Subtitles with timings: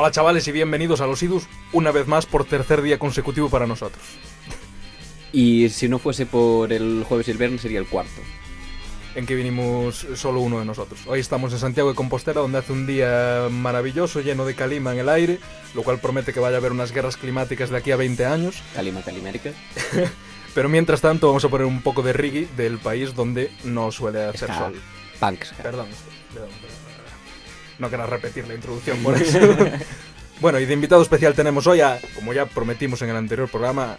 [0.00, 3.66] Hola chavales y bienvenidos a los IDUS una vez más por tercer día consecutivo para
[3.66, 4.00] nosotros.
[5.32, 8.20] Y si no fuese por el jueves y el viernes sería el cuarto.
[9.16, 11.00] En que vinimos solo uno de nosotros.
[11.08, 15.00] Hoy estamos en Santiago de Compostela donde hace un día maravilloso, lleno de calima en
[15.00, 15.40] el aire,
[15.74, 18.62] lo cual promete que vaya a haber unas guerras climáticas de aquí a 20 años.
[18.76, 19.50] Calima Calimérica.
[20.54, 24.26] Pero mientras tanto vamos a poner un poco de reggae del país donde no suele
[24.26, 24.80] hacer sol.
[25.18, 25.54] Punks.
[25.60, 25.88] Perdón,
[26.32, 26.67] perdón, perdón.
[27.78, 29.38] No querrás repetir la introducción por eso.
[30.40, 33.98] bueno, y de invitado especial tenemos hoy a, como ya prometimos en el anterior programa,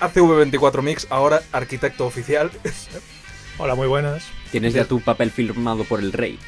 [0.00, 2.50] ACV24 Mix, ahora arquitecto oficial.
[3.58, 4.24] Hola, muy buenas.
[4.50, 6.38] Tienes ya tu papel firmado por el rey.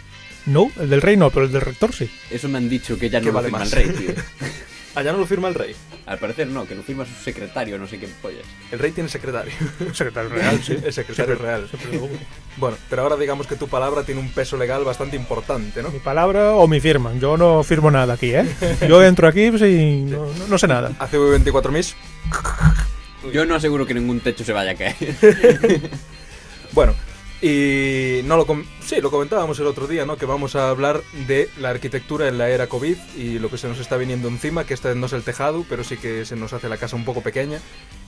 [0.45, 2.11] No, el del rey no, pero el del rector sí.
[2.31, 3.73] Eso me han dicho que ya ¿Qué no lo vale firma más?
[3.73, 4.15] el rey, tío.
[4.99, 5.77] Allá no lo firma el rey.
[6.07, 8.43] Al parecer no, que lo firma su secretario, no sé qué pollas.
[8.73, 9.53] El rey tiene secretario.
[9.93, 10.77] Secretario real, sí.
[10.85, 11.69] El secretario real.
[11.69, 12.17] Siempre lo hubo.
[12.57, 15.91] Bueno, pero ahora digamos que tu palabra tiene un peso legal bastante importante, ¿no?
[15.91, 17.13] Mi palabra o mi firma.
[17.15, 18.45] Yo no firmo nada aquí, ¿eh?
[18.89, 20.91] Yo entro aquí pues, y no, no- no sé nada.
[20.99, 21.95] ACV24 Mix.
[23.33, 24.97] Yo no aseguro que ningún techo se vaya a caer.
[26.73, 26.95] Bueno,
[27.41, 28.47] y no lo
[28.85, 30.17] sí, lo comentábamos el otro día, ¿no?
[30.17, 33.69] Que vamos a hablar de la arquitectura en la era COVID y lo que se
[33.69, 36.53] nos está viniendo encima, que esta no es el tejado, pero sí que se nos
[36.53, 37.61] hace la casa un poco pequeña.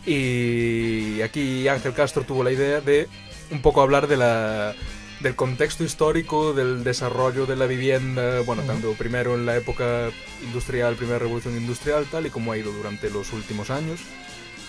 [0.05, 3.09] Y aquí Ángel Castro tuvo la idea de
[3.51, 4.75] un poco hablar de la
[5.21, 10.11] del contexto histórico, del desarrollo de la vivienda, bueno, tanto primero en la época
[10.43, 14.01] industrial, primera revolución industrial, tal, y cómo ha ido durante los últimos años,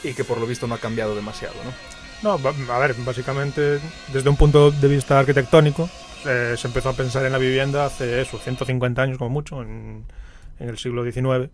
[0.03, 2.00] y que por lo visto no ha cambiado demasiado, ¿no?
[2.23, 3.79] No, a ver, básicamente,
[4.13, 5.89] desde un punto de vista arquitectónico,
[6.25, 10.05] eh, se empezó a pensar en la vivienda hace eso, 150 años como mucho, en,
[10.59, 11.49] en el siglo XIX.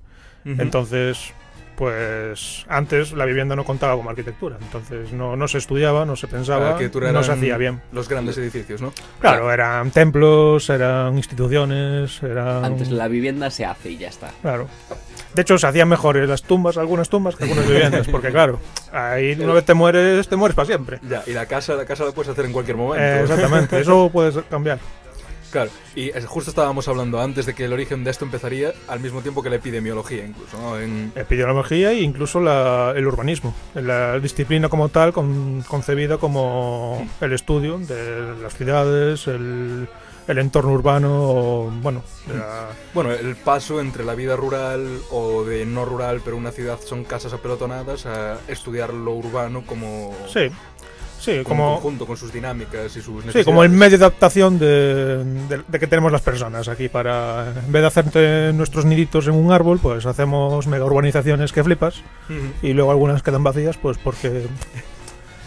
[0.46, 1.34] Entonces,
[1.78, 4.58] pues antes la vivienda no contaba como arquitectura.
[4.60, 7.82] Entonces no, no se estudiaba, no se La pensaba, arquitectura no se hacía bien.
[7.92, 8.92] Los grandes edificios, ¿no?
[9.20, 12.66] Claro, eran templos, eran instituciones, eran...
[12.66, 14.32] Antes la vivienda se hace y ya está.
[14.42, 14.68] Claro.
[15.38, 18.59] De hecho, se hacían mejores las tumbas, algunas tumbas, que algunas viviendas, porque claro,
[18.92, 21.00] ahí una vez te mueres, te mueres para siempre.
[21.08, 23.06] Ya, y la casa, la casa la puedes hacer en cualquier momento.
[23.06, 24.80] Eh, exactamente, eso puedes cambiar.
[25.52, 29.22] Claro, y justo estábamos hablando antes de que el origen de esto empezaría al mismo
[29.22, 30.80] tiempo que la epidemiología, incluso, ¿no?
[30.80, 37.31] En, Epidemiología e incluso la- el urbanismo, la disciplina como tal, con- concebida como el
[37.31, 39.88] estudio de las ciudades, el,
[40.28, 45.66] el entorno urbano, o, bueno, la- bueno, el paso entre la vida rural o de
[45.66, 50.50] no rural, pero una ciudad son casas apelotonadas, a estudiar lo urbano como, sí,
[51.20, 53.46] sí, como un como, conjunto con sus dinámicas y sus Sí, necesidades.
[53.46, 57.72] como el medio de adaptación de, de- de que tenemos las personas aquí para, en
[57.72, 62.02] vez de hacerte nuestros niditos en un árbol, pues hacemos mega urbanizaciones que flipas
[62.62, 64.46] y luego algunas quedan vacías, pues porque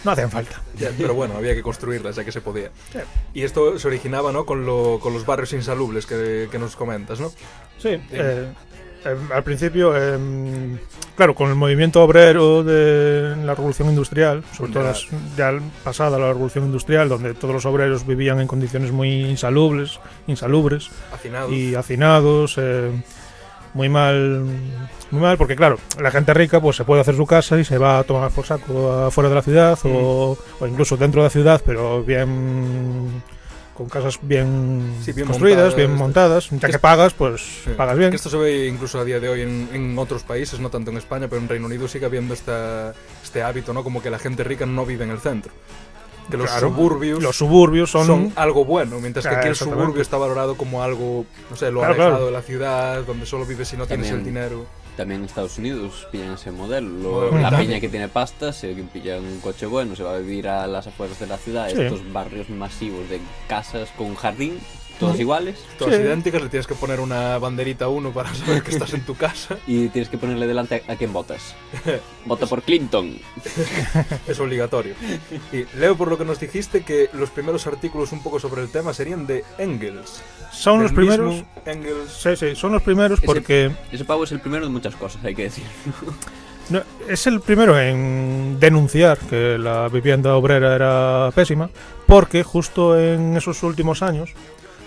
[0.05, 0.61] no hacen falta.
[0.77, 2.71] Ya, pero bueno, había que construirlas ya que se podía.
[2.93, 2.99] Sí.
[3.35, 4.45] Y esto se originaba, ¿no?
[4.47, 7.31] Con, lo- con los barrios insalubres que, que nos comentas, ¿no?
[7.79, 8.53] Sí, eh,
[9.05, 10.79] em, al principio, em,
[11.17, 14.89] claro, con el movimiento obrero de la revolución industrial, sobre todo Ya.
[14.91, 15.07] las-
[15.37, 15.53] ya
[15.85, 21.53] pasada la revolución industrial, donde todos los obreros vivían en condiciones muy insalubres, insalubres, Hacinados.
[21.53, 22.91] y hacinados, eh,
[23.75, 24.45] muy mal,
[25.11, 27.79] muy mal, porque claro, la gente rica pues se puede hacer su casa y se
[27.79, 31.31] va a tomar por saco afuera de la ciudad o, o incluso dentro de la
[31.31, 33.23] ciudad, pero bien
[33.77, 35.77] con casas bien, Sí, bien construidas, montadas.
[35.77, 37.71] bien montadas, ya que pagas, pues Sí.
[37.77, 38.11] pagas bien.
[38.11, 40.91] Que esto se ve incluso a día de hoy en, en otros países, no tanto
[40.91, 42.93] en España, pero en Reino Unido sigue habiendo esta,
[43.23, 43.83] este hábito, ¿no?
[43.83, 45.51] Como que la gente rica no vive en el centro.
[46.31, 50.01] Que los Claro, suburbios Los suburbios son, son, algo bueno, mientras que aquí el suburbio
[50.03, 52.27] está valorado como algo, no sé, lo Claro, alejado claro.
[52.27, 54.67] de la ciudad, donde solo vives si no tienes el dinero.
[55.01, 57.31] También en Estados Unidos pillan ese modelo.
[57.39, 60.67] La peña que tiene pasta se pilla un coche bueno, se va a vivir a
[60.67, 61.81] las afueras de la ciudad, Sí.
[61.81, 63.19] estos barrios masivos de
[63.49, 64.59] casas con jardín,
[65.01, 66.03] todos iguales, Todas Sí.
[66.03, 69.17] idénticas, le tienes que poner una banderita a uno para saber que estás en tu
[69.17, 69.57] casa.
[69.67, 71.55] y tienes que ponerle delante a, a quién votas.
[72.27, 73.19] Vota por Clinton.
[74.29, 74.95] Es obligatorio.
[75.53, 78.71] Y leo por lo que nos dijiste que los primeros artículos un poco sobre el
[78.71, 80.23] tema serían de Engels.
[80.53, 81.43] son los primeros.
[81.67, 82.13] Engels.
[82.13, 85.25] Sí, sí, son los primeros Ese- porque Ese pavo es el primero de muchas cosas,
[85.25, 85.65] hay que decir.
[86.69, 91.71] no, es el primero en denunciar que la vivienda obrera era pésima,
[92.07, 94.31] porque justo en esos últimos años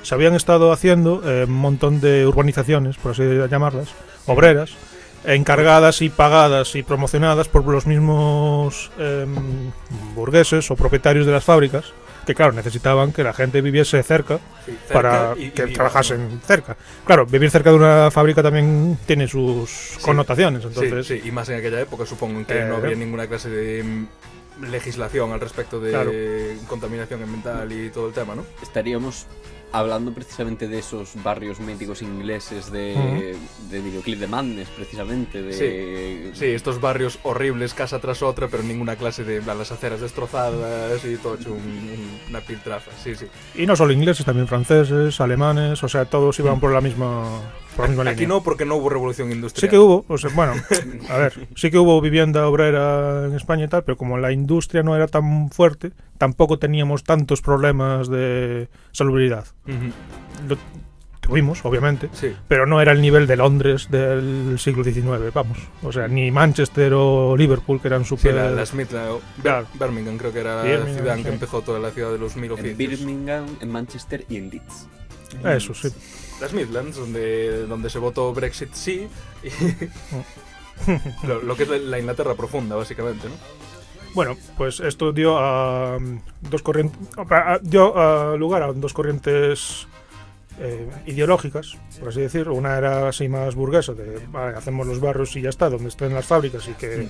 [0.04, 3.90] se habían estado haciendo eh, un montón de urbanizaciones, por así llamarlas,
[4.28, 4.72] obreras,
[5.26, 9.72] encargadas y pagadas y promocionadas por los mismos em,
[10.16, 11.94] burgueses o propietarios de las fábricas,
[12.26, 16.42] que claro, necesitaban que la gente viviese cerca Sí, cerca para y- que y- trabajasen
[16.46, 16.76] cerca.
[17.06, 21.06] Claro, vivir cerca de una fábrica también tiene sus connotaciones, entonces...
[21.08, 23.84] Sí, sí, y más en aquella época supongo que Eh, no había ninguna clase de
[23.84, 26.12] mm, legislación al respecto de Claro.
[26.68, 28.46] contaminación ambiental y todo el tema, ¿no?
[28.62, 29.26] Estaríamos
[29.74, 33.36] hablando precisamente de esos barrios míticos ingleses de,
[33.70, 35.42] de videoclip de Madness, precisamente.
[35.42, 41.04] De, Sí, estos barrios horribles casa tras otra, pero ninguna clase de las aceras destrozadas
[41.06, 42.92] y todo hecho un- un- una piltrafa.
[43.04, 43.26] Sí, sí.
[43.56, 47.42] Y no solo ingleses, también franceses, alemanes, o sea, todos iban por la misma,
[47.76, 48.28] por la misma Aquí línea.
[48.38, 49.62] no porque no hubo revolución industrial.
[49.62, 50.54] Sí que hubo, o sea, bueno,
[51.10, 54.84] a ver, sí que hubo vivienda obrera en España y tal, pero como la industria
[54.84, 59.46] no era tan fuerte, tampoco teníamos tantos problemas de salubridad.
[59.68, 60.58] Ujú, Lo
[61.20, 62.36] tuvimos, obviamente, Sí.
[62.50, 65.58] pero no era el nivel de Londres del siglo XIX, vamos.
[65.82, 68.36] O sea, ni Manchester o Liverpool, que eran Sí, súper...
[68.36, 69.66] la, la Smith, la- Claro.
[69.80, 71.34] Birmingham creo que era la Birmingham, ciudad en que sí.
[71.36, 72.78] empezó toda la ciudad de los mil en oficios.
[72.78, 74.88] Birmingham, en Manchester y en Leeds.
[75.46, 75.88] Eso, sí.
[76.44, 79.08] Las Midlands, donde, donde se votó Brexit sí,
[79.44, 79.50] y
[81.28, 83.36] lo, lo que es la- la Inglaterra profunda, básicamente, ¿no?
[84.14, 85.98] Bueno, pues esto dio a
[86.42, 87.00] dos corrientes,
[87.64, 89.88] dio lugar a dos corrientes
[90.60, 92.48] eh, ideológicas, por así decir.
[92.50, 96.14] Una era así más burguesa, de vale, hacemos los barrios y ya está, donde estén
[96.14, 97.08] las fábricas y que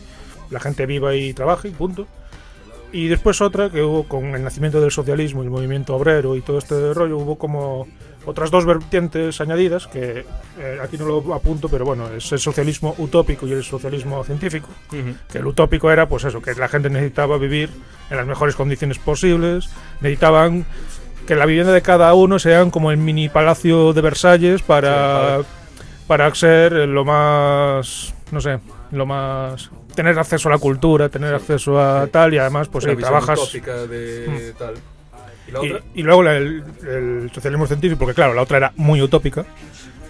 [0.50, 2.07] la gente viva y trabaje, punto.
[2.94, 6.42] Y después otra que hubo con el nacimiento del socialismo y el movimiento obrero y
[6.42, 7.88] todo este rollo, hubo como
[8.24, 10.25] otras dos vertientes añadidas, que
[10.60, 14.69] eh, aquí no lo apunto, pero bueno, es el socialismo utópico y el socialismo científico
[15.31, 17.72] que el utópico era pues eso, que la gente necesitaba vivir
[18.12, 20.63] en las mejores condiciones posibles, necesitaban
[21.25, 25.40] que la vivienda de cada uno sean como el mini palacio de Versalles para,
[26.06, 28.60] para ser lo más, no sé,
[28.92, 29.72] lo más...
[29.95, 32.12] tener acceso a la cultura, tener acceso a sí.
[32.12, 33.40] tal y además pues Una sí, trabajas...
[33.88, 34.75] de tal.
[35.48, 35.86] ¿Y la Y, otra?
[35.94, 39.45] y luego la- el, el socialismo científico, porque claro, la otra era muy utópica,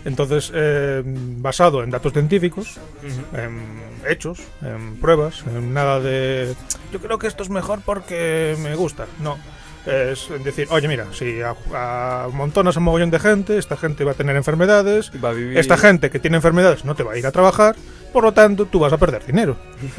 [0.05, 3.37] entonces eh, basado en datos científicos, Ujú.
[3.41, 3.61] en
[4.07, 6.53] hechos, en pruebas, en nada de
[6.91, 9.05] yo creo que esto es mejor porque me gusta.
[9.21, 9.37] No.
[9.85, 14.15] Es decir, oye, mira, si a, a a mogollón de gente, esta gente va a
[14.15, 15.57] tener enfermedades, Va a vivir...
[15.57, 17.75] esta gente que tiene enfermedades no te va a ir a trabajar,
[18.13, 19.57] por lo tanto tú vas a perder dinero.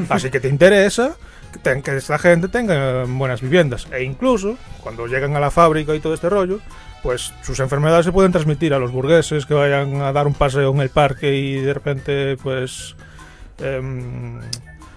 [0.09, 1.17] Así que te interesa
[1.53, 3.87] que, que esta gente tenga buenas viviendas.
[3.93, 6.61] E incluso, cuando llegan a la fábrica y todo este rollo,
[7.03, 10.71] pues sus enfermedades se pueden transmitir a los burgueses que vayan a dar un paseo
[10.73, 12.97] en el parque y de repente, pues...
[13.59, 14.41] em,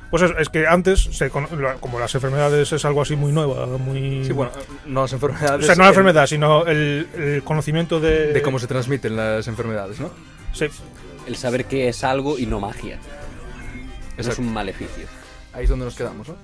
[0.09, 4.23] pues es, es que antes, se como las enfermedades es algo así muy nueva, muy...
[4.23, 4.51] Sí, bueno,
[4.85, 5.65] no las o enfermedades...
[5.65, 8.31] sea, no la enfermedad, sino el, el conocimiento de...
[8.31, 10.09] De cómo se transmiten las enfermedades, ¿no?
[10.53, 10.67] Sí,
[11.27, 12.99] El saber que es algo y no magia.
[14.17, 15.05] No es un maleficio.
[15.53, 16.35] Ahí es donde nos quedamos, ¿no?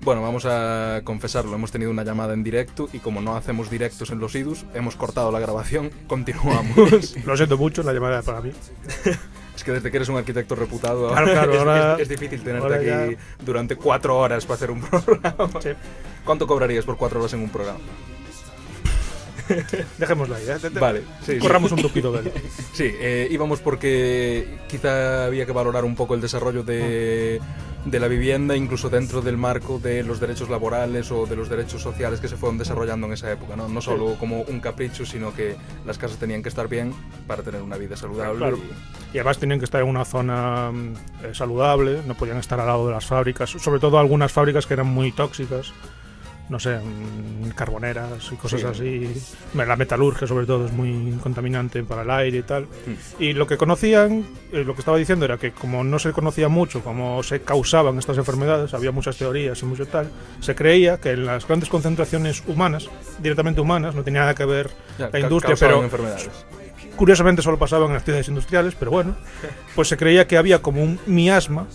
[0.00, 4.10] Bueno, vamos a confesarlo, hemos tenido una llamada en directo y como no hacemos directos
[4.10, 7.14] en los IDUS, hemos cortado la grabación, continuamos.
[7.24, 8.50] lo siento mucho, la llamada era para mí.
[9.56, 12.42] es que desde que eres un arquitecto reputado, Claro, claro, es, ahora- es- es difícil
[12.42, 15.60] tenerte aquí ya- durante cuatro horas para hacer un programa.
[15.62, 15.70] Sí.
[16.24, 17.78] ¿Cuánto cobrarías por cuatro horas en un programa?
[19.98, 20.68] Dejémosla ahí, ¿eh?
[20.80, 21.38] Vale, sí, sí.
[21.38, 22.30] Corramos un tupido velo.
[22.72, 27.40] Sí, eh, íbamos porque quizá había que valorar un poco el desarrollo de,
[27.84, 31.82] de la vivienda, incluso dentro del marco de los derechos laborales o de los derechos
[31.82, 33.56] sociales que se fueron desarrollando en esa época.
[33.56, 36.94] No, no solo como un capricho, sino que las casas tenían que estar bien
[37.26, 38.38] para tener una vida saludable.
[38.38, 38.58] Claro.
[39.12, 40.94] Y además tenían que estar en una zona mm,
[41.24, 44.74] eh, saludable, no podían estar al lado de las fábricas, sobre todo algunas fábricas que
[44.74, 45.72] eran muy tóxicas,
[46.52, 48.66] no sé, mm, carboneras y cosas Sí.
[48.66, 49.22] así.
[49.54, 52.64] La metalurgia sobre todo es muy contaminante para el aire y tal.
[52.64, 53.22] Mm.
[53.22, 56.48] Y lo que conocían, eh, lo que estaba diciendo era que como no se conocía
[56.48, 60.08] mucho cómo se causaban estas enfermedades, había muchas teorías y mucho tal,
[60.40, 64.70] se creía que en las grandes concentraciones humanas, directamente humanas, no tenía nada que ver
[64.98, 66.28] Ya, la industria, pero enfermedades.
[66.96, 69.16] curiosamente solo pasaba en las ciudades industriales, pero bueno,
[69.74, 71.66] pues se creía que había como un miasma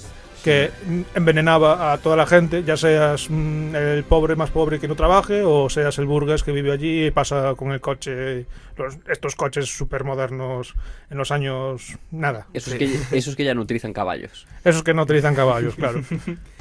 [0.48, 0.72] que
[1.14, 5.44] envenenaba a toda la gente, ya seas mm, el pobre más pobre que no trabaje
[5.44, 8.46] o seas el burgués que vive allí y pasa con el coche,
[8.78, 10.74] los- estos coches súper modernos
[11.10, 12.48] en los años nada.
[12.54, 12.80] Esos, Sí.
[12.80, 14.48] que, esos que ya no utilizan caballos.
[14.64, 16.02] Esos que no utilizan caballos, claro.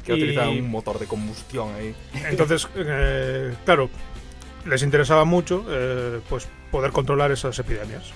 [0.04, 1.94] Que Y- utilizaban un motor de combustión ahí.
[2.28, 3.88] Entonces, eh, claro,
[4.66, 8.12] les interesaba mucho eh, pues poder controlar esas epidemias.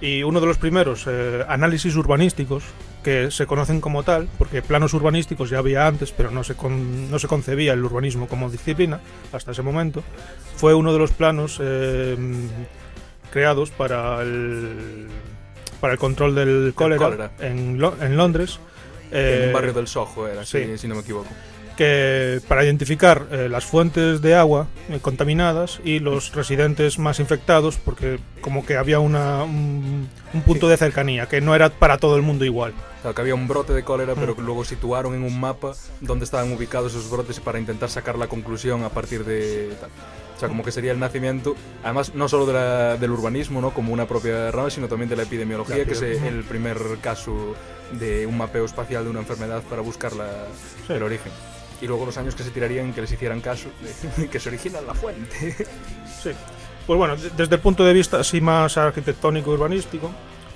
[0.00, 2.64] Y uno de los primeros eh, análisis urbanísticos
[3.02, 7.10] que se conocen como tal, porque planos urbanísticos ya había antes, pero no se, con-
[7.10, 9.00] no se concebía el urbanismo como disciplina
[9.32, 10.02] hasta ese momento,
[10.56, 12.16] fue uno de los planos eh,
[13.30, 15.06] creados para el,
[15.80, 17.30] para el control del cólera, cólera.
[17.40, 18.58] En, en Londres.
[19.10, 20.64] en eh, un barrio del Soho era, sí.
[20.64, 21.28] si, si no me equivoco.
[21.76, 27.76] Que para identificar eh, las fuentes de agua eh, contaminadas y los residentes más infectados,
[27.76, 32.16] porque como que había una, un, un punto de cercanía, que no era para todo
[32.16, 32.72] el mundo igual.
[33.02, 34.18] Claro, que había un brote de cólera, Mm.
[34.20, 38.16] pero que luego situaron en un mapa donde estaban ubicados esos brotes para intentar sacar
[38.16, 39.90] la conclusión a partir de tal.
[40.36, 41.54] O sea, como que sería el nacimiento,
[41.84, 43.70] además no solo de la- del urbanismo, ¿no?
[43.72, 46.76] como una propia rama, sino también de la epidemiología, La que es epidem- el primer
[47.00, 47.54] caso
[47.92, 50.46] de un mapeo espacial de una enfermedad para buscar la-
[50.86, 50.92] Sí.
[50.94, 51.30] el origen.
[51.84, 53.68] Y luego los años que se tirarían que les hicieran caso,
[54.32, 55.54] que se origina la fuente.
[56.22, 56.30] Sí.
[56.86, 60.10] Pues bueno, de- desde el punto de vista así más arquitectónico y urbanístico,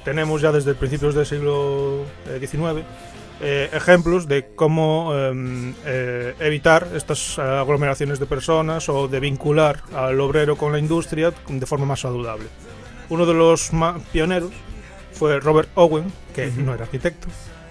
[0.06, 2.82] tenemos ya desde principios del siglo eh, XIX
[3.42, 9.82] eh, ejemplos de cómo em, eh, evitar estas eh, aglomeraciones de personas o de vincular
[9.94, 12.46] al obrero con la industria de forma más saludable.
[13.10, 13.70] Uno de los
[14.12, 14.50] pioneros
[15.12, 16.62] fue Robert Owen, que Ujú.
[16.62, 17.28] no era arquitecto,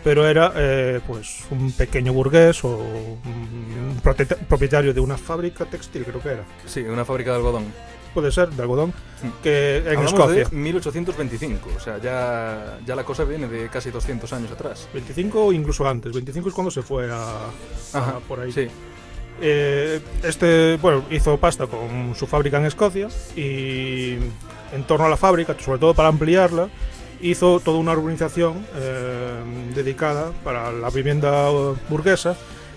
[0.07, 3.99] pero era eh, pues un pequeño burgués o un
[4.47, 7.65] propietario de una fábrica textil, creo que era Sí, una fábrica de algodón.
[8.13, 9.27] puede ser, de algodón, Mm.
[9.43, 10.45] que en Hablamos Escocia.
[10.45, 14.87] de 1825, o sea, ya, ya la cosa viene de casi 200 años atrás.
[14.93, 16.13] 25 o incluso antes.
[16.13, 17.49] 25 es cuando se fue a, a
[17.93, 18.51] Ajá, por ahí.
[18.53, 18.67] Sí,
[19.41, 24.13] Eh, este, bueno, hizo pasta con su fábrica en Escocia y
[24.73, 26.69] en torno a la fábrica, sobre todo para ampliarla,
[27.21, 29.33] hizo toda una urbanización eh,
[29.75, 31.49] dedicada para la vivienda
[31.89, 32.35] burguesa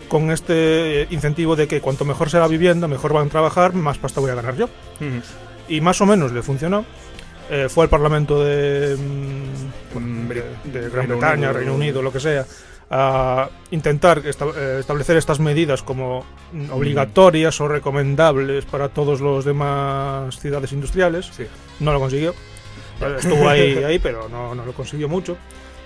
[0.08, 3.98] con este incentivo de que cuanto mejor sea la vivienda, mejor van a trabajar, más
[3.98, 4.64] pasta voy a ganar yo.
[4.66, 5.20] Ujú.
[5.68, 6.84] Y más o menos le funcionó.
[7.48, 11.52] Eh, fue al Parlamento de, mm, de, Bri- de Gran Reino Bretaña, Unido.
[11.52, 12.44] Reino Unido, lo que sea,
[12.90, 16.24] a intentar esta- eh, establecer estas medidas como
[16.72, 21.30] obligatorias o recomendables para todos los demás ciudades industriales.
[21.36, 21.44] Sí.
[21.80, 22.34] No lo consiguió.
[23.18, 25.36] Estuvo ahí, ahí pero no, no lo consiguió mucho.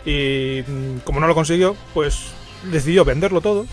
[0.05, 2.33] Y mm, como no lo consiguió, pues
[2.71, 3.67] decidió venderlo todo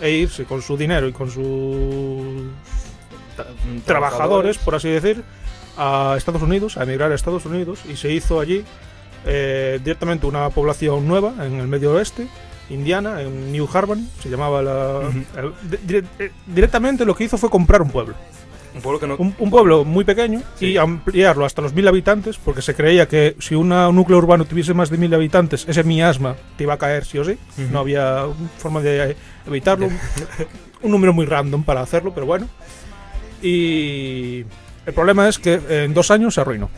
[0.00, 5.22] e irse con su dinero y con sus mm, trabajadores, por así decir,
[5.76, 8.64] a Estados Unidos, a emigrar a Estados Unidos y se hizo allí
[9.26, 12.28] eh, directamente una población nueva en el medio oeste,
[12.70, 15.00] Indiana, en New Harmony, se llamaba la...
[15.36, 15.52] El-
[15.86, 18.14] di- eh, directamente lo que hizo fue comprar un pueblo,
[18.76, 19.16] Un pueblo que no.
[19.16, 20.66] un, un pueblo muy pequeño Sí.
[20.66, 24.44] y ampliarlo hasta los mil habitantes porque se creía que si una- un núcleo urbano
[24.44, 27.38] tuviese más de mil habitantes, ese miasma te iba a caer sí o sí,
[27.72, 28.26] no había
[28.58, 29.16] forma de
[29.46, 29.88] evitarlo,
[30.82, 32.48] un número muy random para hacerlo, pero bueno.
[33.42, 34.44] Y
[34.86, 36.70] el problema es que en dos años se arruinó.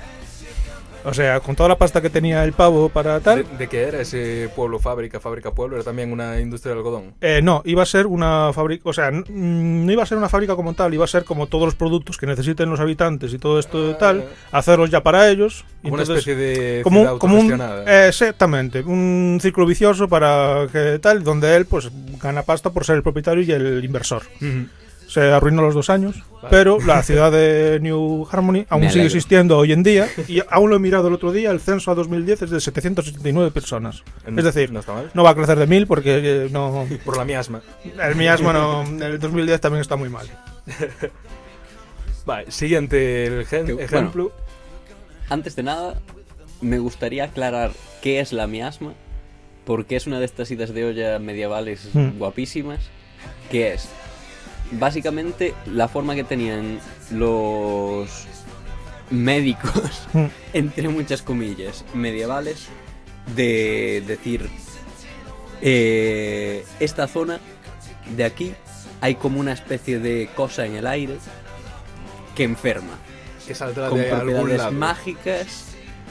[1.08, 3.82] O sea, con toda la pasta que tenía el pavo para ¿De, tal, de qué
[3.84, 5.76] era ese pueblo fábrica, fábrica pueblo?
[5.76, 7.14] Era también una industria de algodón.
[7.22, 10.28] eh, no, iba a ser una fábrica, o sea, mm, no iba a ser una
[10.28, 13.38] fábrica como tal, iba a ser como todos los productos que necesiten los habitantes y
[13.38, 15.64] todo esto de tal, hacerlos ya para ellos.
[15.82, 20.98] Como una entonces- especie de como, como un eh, exactamente un círculo vicioso para que
[20.98, 24.66] tal donde él pues gana pasta por ser el propietario y el inversor Ujú.
[25.08, 26.48] Se arruinó los dos años Vale.
[26.50, 30.76] pero la ciudad de New Harmony aún sigue existiendo hoy en día y aún lo
[30.76, 34.70] he mirado el otro día el censo a 2010 es de 779 personas es decir
[34.70, 35.10] no está mal.
[35.14, 37.62] no va a crecer de mil porque eh, no Por la miasma.
[38.04, 40.26] el miasma no el 2010 también está muy mal
[42.26, 43.80] Vale, siguiente el bueno.
[43.80, 44.32] ejemplo.
[45.30, 45.94] Antes de nada,
[46.60, 47.70] me gustaría aclarar
[48.02, 48.92] qué es la miasma,
[49.64, 52.18] porque es una de estas idas de olla medievales Hmm.
[52.18, 52.80] guapísimas,
[53.50, 53.88] que es
[54.72, 56.78] básicamente la forma que tenían
[57.10, 58.26] los
[59.10, 60.26] médicos, Hmm.
[60.52, 62.66] entre muchas comillas, medievales,
[63.34, 64.48] de decir,
[65.60, 67.40] eh, esta zona
[68.16, 68.54] de aquí
[69.00, 71.16] hay como una especie de cosa en el aire
[72.34, 72.98] que enferma
[73.46, 74.72] Que saldrá con de algún propiedades lado.
[74.72, 75.64] mágicas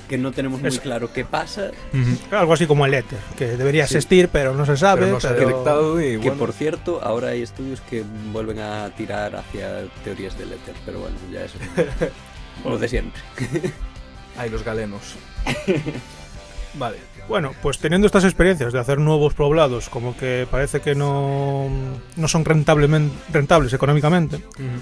[0.07, 1.71] que no tenemos muy claro qué pasa.
[1.93, 2.35] Ujú.
[2.35, 3.95] algo así como el éter que debería Sí.
[3.95, 6.53] existir pero no se sabe Pero no se ha pero- detectado y Que bueno, por
[6.53, 11.43] cierto, ahora hay estudios que vuelven a tirar hacia teorías del éter, pero bueno, ya
[11.43, 11.57] eso.
[12.65, 13.21] Lo de siempre.
[14.37, 15.01] hay los galenos.
[16.75, 16.97] vale.
[17.27, 21.67] Bueno, pues teniendo estas experiencias de hacer nuevos poblados, como que parece que no,
[22.15, 24.41] no son rentables económicamente,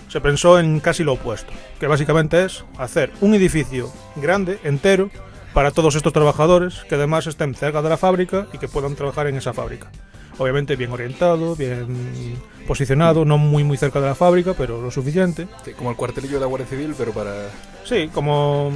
[0.09, 5.09] se pensó en casi lo opuesto, que básicamente es hacer un edificio grande, entero,
[5.55, 9.27] para todos estos trabajadores, que además estén cerca de la fábrica y que puedan trabajar
[9.27, 9.89] en esa fábrica.
[10.37, 12.35] Obviamente bien orientado, bien
[12.67, 15.47] posicionado, no muy muy cerca de la fábrica, pero lo suficiente.
[15.63, 17.31] Sí, como el cuartelillo de la Guardia Civil, pero para.
[17.85, 18.69] Sí, como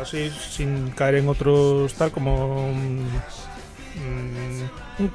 [0.00, 3.02] así sin caer en otros tal como mm,
[4.98, 5.10] un,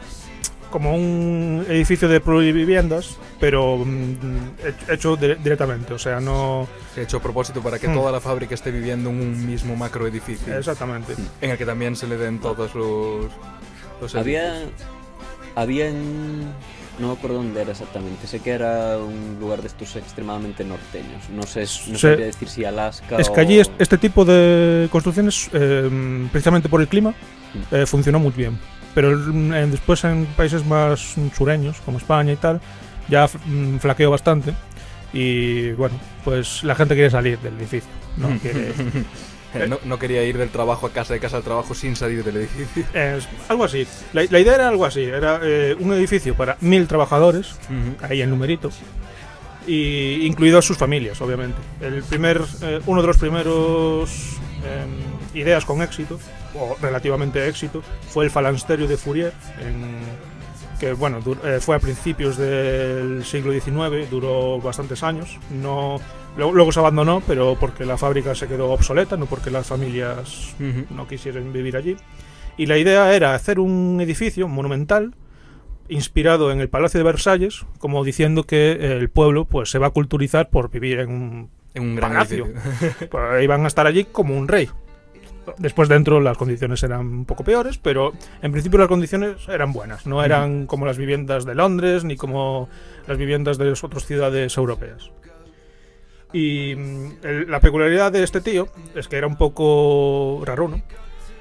[0.69, 7.21] como un edificio de pluriviviendas, pero mm, hecho de, directamente, o sea, no hecho a
[7.21, 7.93] propósito para que Mm.
[7.93, 11.13] toda la fábrica esté viviendo en un mismo macroedificio exactamente.
[11.41, 13.27] en el que también se le den todos los
[14.01, 14.63] los Había.
[15.55, 16.51] Había en.
[16.99, 18.27] No me acuerdo dónde era exactamente.
[18.27, 21.27] Sé que era un lugar de estos extremadamente norteños.
[21.31, 23.33] No sé, no Se- sabría decir si Alaska Es o...
[23.33, 27.13] que allí es- este tipo de construcciones, eh, precisamente por el clima,
[27.71, 28.59] eh, funcionó muy bien.
[28.93, 32.61] Pero después en países más sureños, como España y tal,
[33.09, 34.53] ya mm, flaqueó bastante.
[35.11, 37.89] Y bueno, pues la gente quiere salir del edificio.
[38.17, 38.71] No quiere,
[39.67, 42.37] no, no quería ir del trabajo a casa, de casa al trabajo sin salir del
[42.37, 42.85] edificio.
[42.93, 43.85] es algo así.
[44.13, 45.01] La, la idea era algo así.
[45.03, 47.55] Era eh, un edificio para mil trabajadores,
[48.01, 48.69] ahí el numerito,
[49.67, 51.57] y incluidos sus familias, obviamente.
[51.81, 54.11] El primer, eh, uno de los primeros
[54.65, 56.19] em, ideas con éxito,
[56.55, 60.33] o relativamente éxito, fue el falansterio de Fourier, en-
[60.79, 65.37] que bueno, eh, fue a principios del siglo XIX, duró bastantes años.
[65.49, 66.01] No,
[66.37, 70.55] luego, se abandonó, pero porque la fábrica se quedó obsoleta, no porque las familias
[70.89, 71.95] no quisieran vivir allí.
[72.57, 75.15] Y la idea era hacer un edificio monumental
[75.89, 79.91] inspirado en el Palacio de Versalles, como diciendo que el pueblo pues se va a
[79.91, 82.47] culturizar por vivir en un En un gran Palacio.
[83.11, 84.69] pues, iban a estar allí como un rey.
[85.57, 90.05] Después dentro las condiciones eran un poco peores, pero en principio las condiciones eran buenas.
[90.07, 92.69] No eran como las viviendas de Londres ni como
[93.07, 95.11] las viviendas de las otras ciudades europeas.
[96.33, 100.81] Y mm, el- la peculiaridad de este tío es que era un poco raro, ¿no?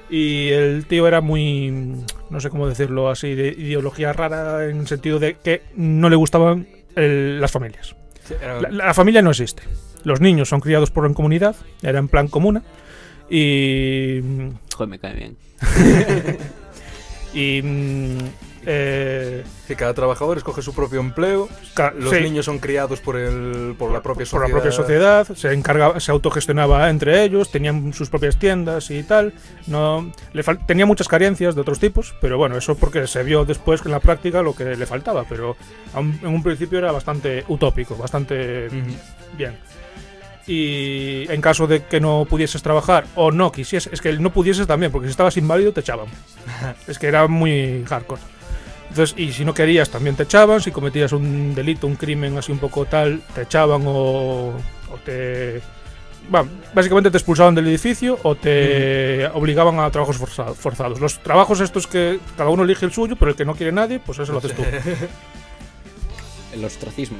[0.09, 4.81] Y el tío era muy, mm, no sé cómo decirlo así, de ideología rara en
[4.81, 7.95] el sentido de que no le gustaban el- las familias.
[8.23, 9.63] Sí, era- La, la familia no existe.
[10.03, 12.61] Los niños son criados por en comunidad, era en plan comuna.
[13.29, 14.19] Y.
[14.75, 15.37] Joder, me cae bien.
[17.33, 17.61] Y.
[18.65, 21.49] eh, que cada trabajador escoge su propio empleo,
[21.97, 24.47] los sí, niños son criados por el por la propia por sociedad.
[24.47, 29.33] la propia sociedad, se encargaba, se autogestionaba entre ellos, tenían sus propias tiendas y tal.
[29.67, 33.81] No, le tenía muchas carencias de otros tipos, pero bueno, eso porque se vio después
[33.81, 35.55] que en la práctica lo que le faltaba, pero
[35.95, 38.69] un- en un principio era bastante utópico, bastante.
[39.37, 39.57] Bien.
[40.45, 44.67] Y en caso de que no pudieses trabajar o no quisieses, es que no pudieses
[44.67, 46.07] también, porque si estabas inválido te echaban.
[46.87, 48.21] es que era muy hardcore.
[48.93, 52.51] Entonces, y si no querías también te echaban, si cometías un delito, un crimen así
[52.51, 55.61] un poco tal, te echaban o, o te...
[56.29, 60.99] Bueno, básicamente te expulsaban del edificio o te obligaban a trabajos forza- forzados.
[60.99, 63.99] Los trabajos estos que cada uno elige el suyo, pero el que no quiere nadie,
[63.99, 64.61] pues eso lo haces tú.
[66.53, 67.17] El ostracismo.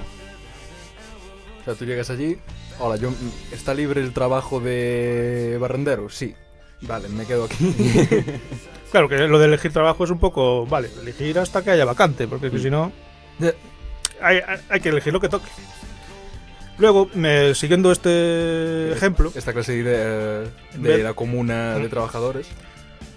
[1.61, 2.37] O sea, tú llegas allí,
[2.77, 3.11] hola, yo
[3.51, 6.07] ¿está libre el trabajo de barrendero?
[6.09, 6.35] Sí.
[6.81, 7.73] Vale, me quedo aquí.
[8.93, 12.27] Claro, que lo de elegir trabajo es un poco, vale, elegir hasta que haya vacante,
[12.27, 12.91] porque que si no,
[14.21, 15.49] hay, hay- que elegir lo que toque.
[16.77, 19.99] Luego, me, siguiendo este ejemplo, Esta clase de idea
[20.97, 22.47] de la comuna de trabajadores.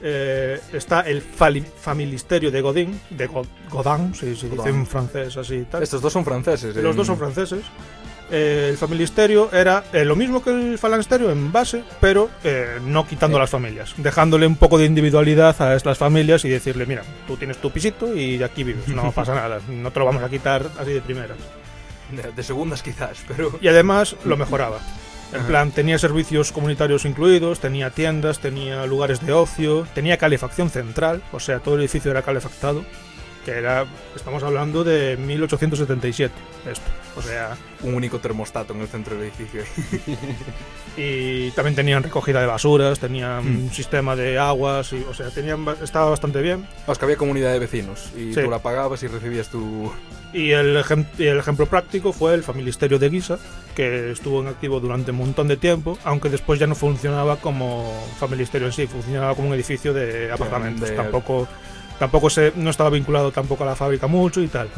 [0.03, 5.57] eh, está el familisterio de Godin, de Go- Godin, si se dice en francés así
[5.57, 5.83] y tal.
[5.83, 6.75] Estos dos son franceses.
[6.77, 7.61] Los en- dos son franceses.
[8.31, 13.07] Eh, el familisterio era eh, lo mismo que el falansterio en base, pero eh, no
[13.07, 17.37] quitando las familias, dejándole un poco de individualidad a estas familias y decirle, mira, tú
[17.37, 20.67] tienes tu pisito y aquí vives, no pasa nada, no te lo vamos a quitar
[20.79, 21.35] así de primera.
[22.11, 23.59] De, de segundas quizás, pero...
[23.61, 24.79] Y además lo mejoraba.
[25.33, 31.21] En plan, tenía servicios comunitarios incluidos, tenía tiendas, tenía lugares de ocio, tenía calefacción central,
[31.33, 32.85] o sea, todo el edificio era calefactado,
[33.47, 36.35] que era, estamos hablando de 1877,
[36.69, 36.85] esto,
[37.17, 39.63] o sea, Un único termostato en el centro del edificio.
[40.97, 43.65] y también tenían recogida de basuras, tenían Mm.
[43.67, 46.67] un sistema de aguas, y, o sea, tenían, ba- estaba bastante bien.
[46.89, 48.43] Más que había comunidad de vecinos y Sí.
[48.43, 49.93] tú la pagabas y recibías tu...
[50.33, 53.39] Y el, ejem- y el ejemplo práctico fue el familisterio de Guisa,
[53.77, 58.07] que estuvo en activo durante un montón de tiempo, aunque después ya no funcionaba como
[58.19, 60.91] familisterio en sí, funcionaba como un edificio de apartamentos.
[60.91, 61.47] de- Tampoco,
[61.99, 64.69] tampoco se, no estaba vinculado tampoco a la fábrica mucho y tal.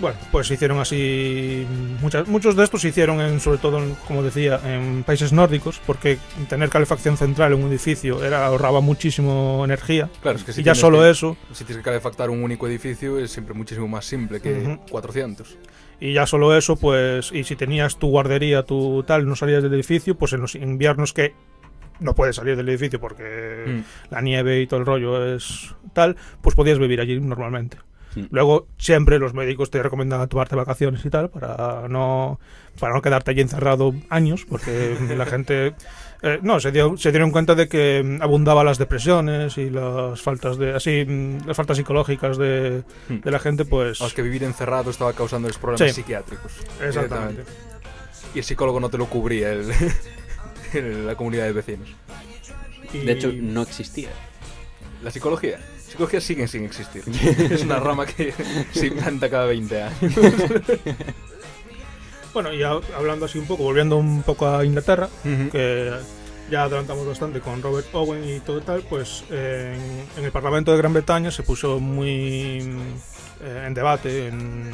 [0.00, 1.66] Bueno, pues se hicieron así.
[2.00, 5.78] Muchas, muchos de estos se hicieron, en, sobre todo, en, como decía, en países nórdicos,
[5.86, 6.16] porque
[6.48, 10.08] tener calefacción central en un edificio era, ahorraba muchísimo energía.
[10.22, 12.66] Claro, es que si y ya solo que- eso, Si tienes que calefactar un único
[12.66, 14.80] edificio es siempre muchísimo más simple que Ujú.
[14.90, 15.58] 400.
[16.00, 17.30] y ya solo eso, pues.
[17.30, 21.12] Y si tenías tu guardería, tu tal, no salías del edificio, pues en los inviernos
[21.12, 21.34] que
[22.00, 24.12] no puedes salir del edificio porque Mm.
[24.12, 27.76] la nieve y todo el rollo es tal, pues podías vivir allí normalmente.
[28.16, 28.22] Mm.
[28.30, 32.40] Luego, siempre los médicos te recomiendan tomarte vacaciones y tal para no,
[32.80, 35.74] para no quedarte allí encerrado años, porque la gente.
[36.22, 40.58] eh, no, se, dio- se dieron cuenta de que abundaban las depresiones y las faltas
[40.58, 40.74] de.
[40.74, 43.20] Así, mm, las faltas psicológicas de, Mm.
[43.20, 44.00] de la gente, pues.
[44.00, 46.02] Os que vivir encerrado estaba causándoles problemas Sí.
[46.02, 46.52] psiquiátricos.
[46.82, 47.44] Exactamente.
[48.34, 49.70] Y el psicólogo no te lo cubría el,
[50.78, 51.88] el- la comunidad de vecinos.
[52.92, 54.10] Y- De hecho, no existía.
[55.02, 55.58] La psicología.
[55.58, 57.02] La psicología sigue sin existir.
[57.50, 58.32] es una rama que
[58.72, 60.14] se implanta cada 20 años.
[62.32, 65.08] Bueno, y ha- hablando así un poco, volviendo un poco a Inglaterra,
[65.50, 65.92] que
[66.50, 70.70] ya adelantamos bastante con Robert Owen y todo tal, pues eh, en, en el Parlamento
[70.72, 72.80] de Gran Bretaña se puso muy mm,
[73.42, 74.70] eh, en debate en,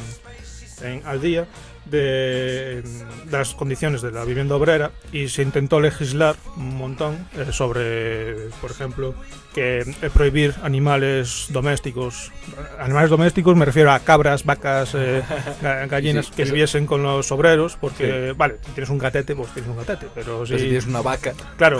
[0.81, 1.47] en- al día
[1.89, 7.27] de, mm, de las condiciones de la vivienda obrera y se intentó legislar un montón
[7.37, 9.15] eh, sobre, por ejemplo,
[9.53, 12.31] que eh, prohibir animales domésticos.
[12.79, 15.21] Animales domésticos me refiero a cabras, vacas, eh,
[15.61, 19.35] ga- gallinas Sí, que eso- viviesen con los obreros, porque, vale, si tienes un gatete,
[19.35, 21.79] pues tienes un gatete, pero si, Pero si tienes una vaca, claro,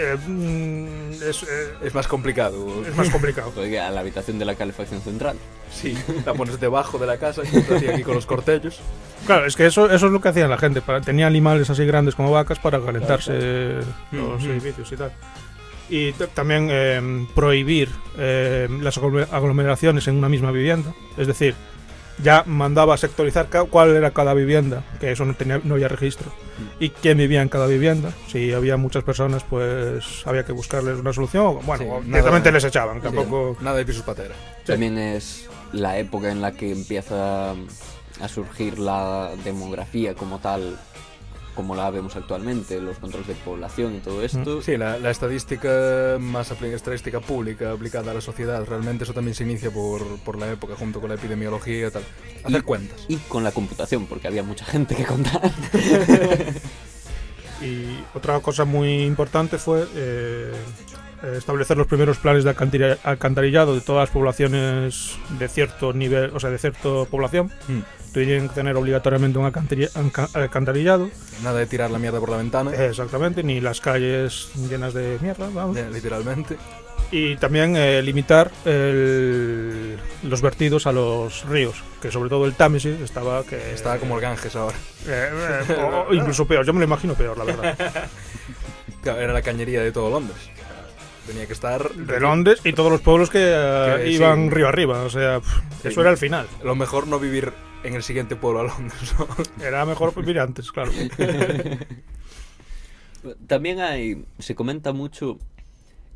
[0.00, 1.46] eh, mm, es, eh,
[1.82, 2.84] es más complicado.
[2.86, 3.52] es más complicado.
[3.56, 5.36] A la habitación de la calefacción central.
[5.72, 8.80] Sí, la pones debajo de la casa, como aquí con los cortellos.
[9.26, 10.80] Claro, es que eso, eso es lo que hacía la gente.
[10.80, 13.78] Para, tenía animales así grandes como vacas para calentarse
[14.12, 15.12] los edificios y tal.
[15.88, 20.92] Y también eh, prohibir eh, las aglo- aglomeraciones en una misma vivienda.
[21.16, 21.54] Es decir,
[22.22, 26.32] ya mandaba sectorizar ca- cuál era cada vivienda, que eso no, tenía, no había registro,
[26.78, 28.12] y quién vivía en cada vivienda.
[28.28, 31.58] Si había muchas personas, pues había que buscarles una solución.
[31.64, 33.00] Bueno, Sí, o nada- directamente les echaban.
[33.00, 33.56] Tampoco.
[33.60, 34.34] Nada de pisos patera.
[34.64, 40.78] También es la época en la que empieza a surgir la demografía como tal,
[41.60, 44.62] como la vemos actualmente, los controles de población y todo esto.
[44.62, 49.44] Sí, la, la estadística más estadística pública aplicada a la sociedad, realmente eso también se
[49.44, 52.02] inicia por, por la época, junto con la epidemiología y tal.
[52.44, 53.04] Hacer Y- cuentas.
[53.08, 55.42] Y con la computación, porque había mucha gente que contar.
[57.62, 60.50] Y otra cosa muy importante fue eh,
[61.36, 66.40] establecer los primeros planes de alcantari- alcantarillado de todas las poblaciones de cierto nivel, o
[66.40, 67.50] sea, de cierta población.
[67.68, 67.80] Mm.
[68.12, 71.08] Tenían que tener obligatoriamente un alcantari- alca- alcantarillado.
[71.44, 75.18] Nada de tirar la mierda por la ventana, Eh, exactamente, ni las calles llenas de
[75.20, 75.76] mierda, vamos.
[75.76, 76.56] eh, literalmente.
[77.12, 83.00] Y también eh, limitar el- los vertidos a los ríos, que sobre todo el Támesis
[83.00, 84.76] estaba que Estaba como el Ganges ahora.
[85.06, 85.28] eh,
[85.68, 85.74] eh,
[86.08, 86.64] o- incluso peor.
[86.64, 87.76] Yo me lo imagino peor, la verdad.
[89.04, 90.49] Era la cañería de todo Londres.
[91.30, 91.92] Tenía que estar...
[91.94, 94.14] de Londres y todos los pueblos que, eh, Que sí.
[94.14, 95.02] iban río arriba.
[95.02, 95.88] O sea, pf, Sí.
[95.88, 96.48] eso era el final.
[96.64, 97.52] Lo mejor no vivir
[97.84, 99.14] en el siguiente pueblo a Londres.
[99.18, 99.28] ¿no?
[99.64, 100.90] Era mejor vivir antes, claro.
[103.46, 105.38] También hay, se comenta mucho,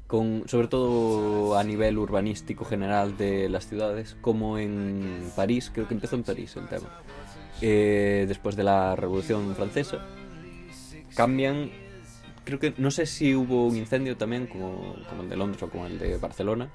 [0.07, 5.95] con, sobre todo a nivel urbanístico general de las ciudades, como en París, creo que
[5.95, 6.89] empezó en París el tema,
[7.61, 9.99] eh, después de la Revolución Francesa,
[11.15, 11.71] cambian,
[12.45, 15.69] creo que, no sé si hubo un incendio también como, como el de Londres o
[15.69, 16.69] como el de Barcelona,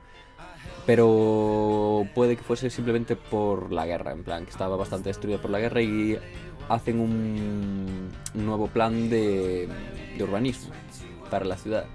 [0.85, 5.51] pero puede que fuese simplemente por la guerra, en plan, que estaba bastante destruida por
[5.51, 6.17] la guerra y
[6.67, 9.67] hacen un, nuevo plan de,
[10.17, 10.71] de urbanismo
[11.29, 11.85] para la ciudad.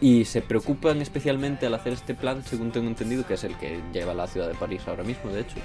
[0.00, 3.80] Y se preocupan especialmente al hacer este plan, según tengo entendido, que es el que
[3.92, 5.56] lleva la ciudad de París ahora mismo, de hecho,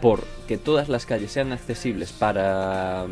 [0.00, 3.06] por que todas las calles sean accesibles para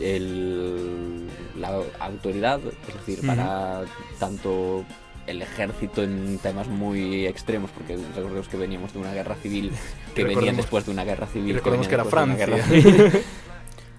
[0.00, 1.26] el-
[1.58, 3.82] la autoridad, es decir, para
[4.18, 4.84] tanto
[5.26, 9.70] el ejército en temas muy extremos, porque recordemos que veníamos de una guerra civil,
[10.14, 11.54] que recordemos- después de una guerra civil.
[11.54, 13.20] recordemos que venía era Francia.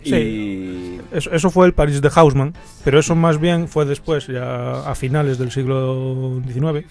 [0.03, 0.15] Sí.
[0.15, 2.53] Y Eso, eso fue el París de Haussmann,
[2.83, 6.85] pero eso más bien fue después, ya a finales del siglo XIX.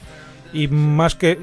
[0.54, 1.38] Y más que.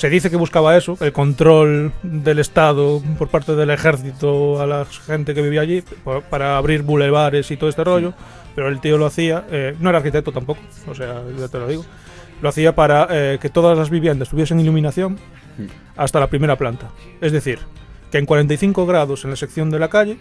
[0.00, 4.86] Se dice que buscaba eso, el control del Estado por parte del ejército a la
[4.86, 8.14] gente que vivía allí, pa- para abrir bulevares y todo este rollo.
[8.54, 11.68] Pero el tío lo hacía, eh, no era arquitecto tampoco, o sea, ya te lo
[11.68, 11.84] digo.
[12.40, 15.18] Lo hacía para eh, que todas las viviendas tuviesen iluminación
[15.98, 16.88] hasta la primera planta.
[17.20, 17.58] Es decir,
[18.10, 20.16] que en 45 grados en la sección de la calle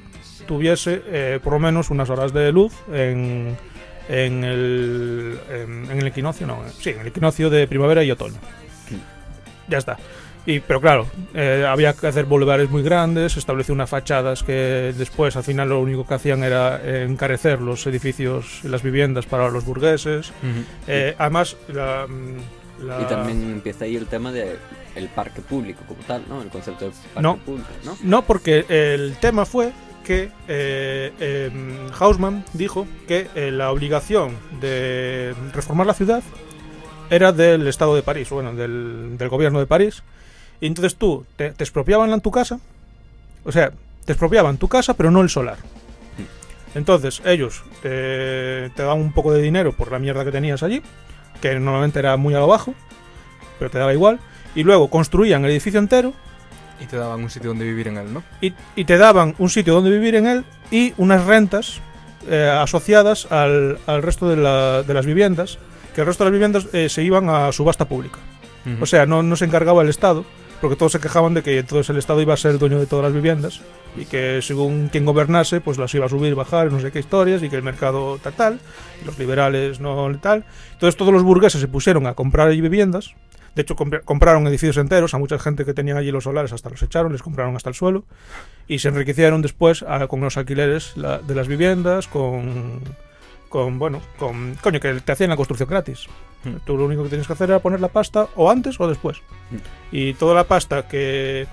[0.45, 3.55] tuviese eh, por lo menos unas horas de luz en,
[4.09, 8.35] el, en, el equinoccio, no, sí, en el equinoccio de primavera y otoño.
[9.69, 9.97] Ya está.
[10.45, 15.35] Y, pero claro, eh, había que hacer bulevares muy grandes, estableció unas fachadas que después
[15.35, 19.49] al final lo único que hacían era eh, encarecer los edificios y las viviendas para
[19.49, 20.31] los burgueses.
[20.87, 24.57] Eh, además, la, mm, la- Y también empieza ahí el tema de
[24.95, 26.41] el parque público como tal, ¿no?
[26.41, 27.37] El concepto de parque No.
[27.37, 27.97] público, ¿no?
[28.01, 29.71] No, porque el tema fue
[30.03, 36.23] que eh, em, Haussmann dijo que eh, la obligación de reformar la ciudad
[37.09, 40.03] era del Estado de París, bueno, del, del gobierno de París,
[40.61, 42.59] Y entonces tú te, te expropiaban en tu casa,
[43.45, 43.71] o sea,
[44.05, 45.57] te expropiaban tu casa, pero no el solar.
[46.75, 50.81] Entonces ellos te, te daban un poco de dinero por la mierda que tenías allí,
[51.41, 52.73] que normalmente era muy a lo bajo,
[53.57, 54.19] pero te daba igual.
[54.55, 56.13] Y luego construían el edificio entero
[56.81, 58.23] Y te daban un sitio donde vivir en él, ¿no?
[58.41, 61.79] y, y te daban un sitio donde vivir en él y unas rentas
[62.29, 65.57] eh, asociadas al, al resto de, la- de las viviendas,
[65.99, 68.19] que el resto de las viviendas eh, se iban a subasta pública.
[68.65, 68.83] Ujú.
[68.83, 70.23] O sea, no, no se encargaba el Estado,
[70.61, 72.85] porque todos se quejaban de que entonces el Estado iba a ser el dueño de
[72.85, 73.61] todas las viviendas
[73.97, 77.43] y que según quien gobernase, pues las iba a subir, bajar, no sé qué historias
[77.43, 78.59] y que el mercado tal, tal,
[79.01, 80.45] y los liberales no tal.
[80.73, 83.13] Entonces todos los burgueses se pusieron a comprar allí viviendas.
[83.55, 85.13] De hecho, compra- compraron edificios enteros.
[85.13, 87.75] A mucha gente que tenían allí los solares hasta los echaron, les compraron hasta el
[87.75, 88.05] suelo.
[88.67, 92.81] Y se enriquecieron después ah, con los alquileres la- de las viviendas, con,
[93.49, 96.07] con, bueno, con, coño, que te hacían la construcción gratis.
[96.43, 96.57] Hmm.
[96.65, 99.17] Tú lo único que tienes que hacer era poner la pasta o antes o después.
[99.51, 99.57] Hmm.
[99.91, 101.47] Y toda la pasta que,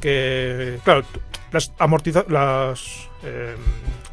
[0.00, 1.02] que claro,
[1.52, 3.56] las amortiza las eh,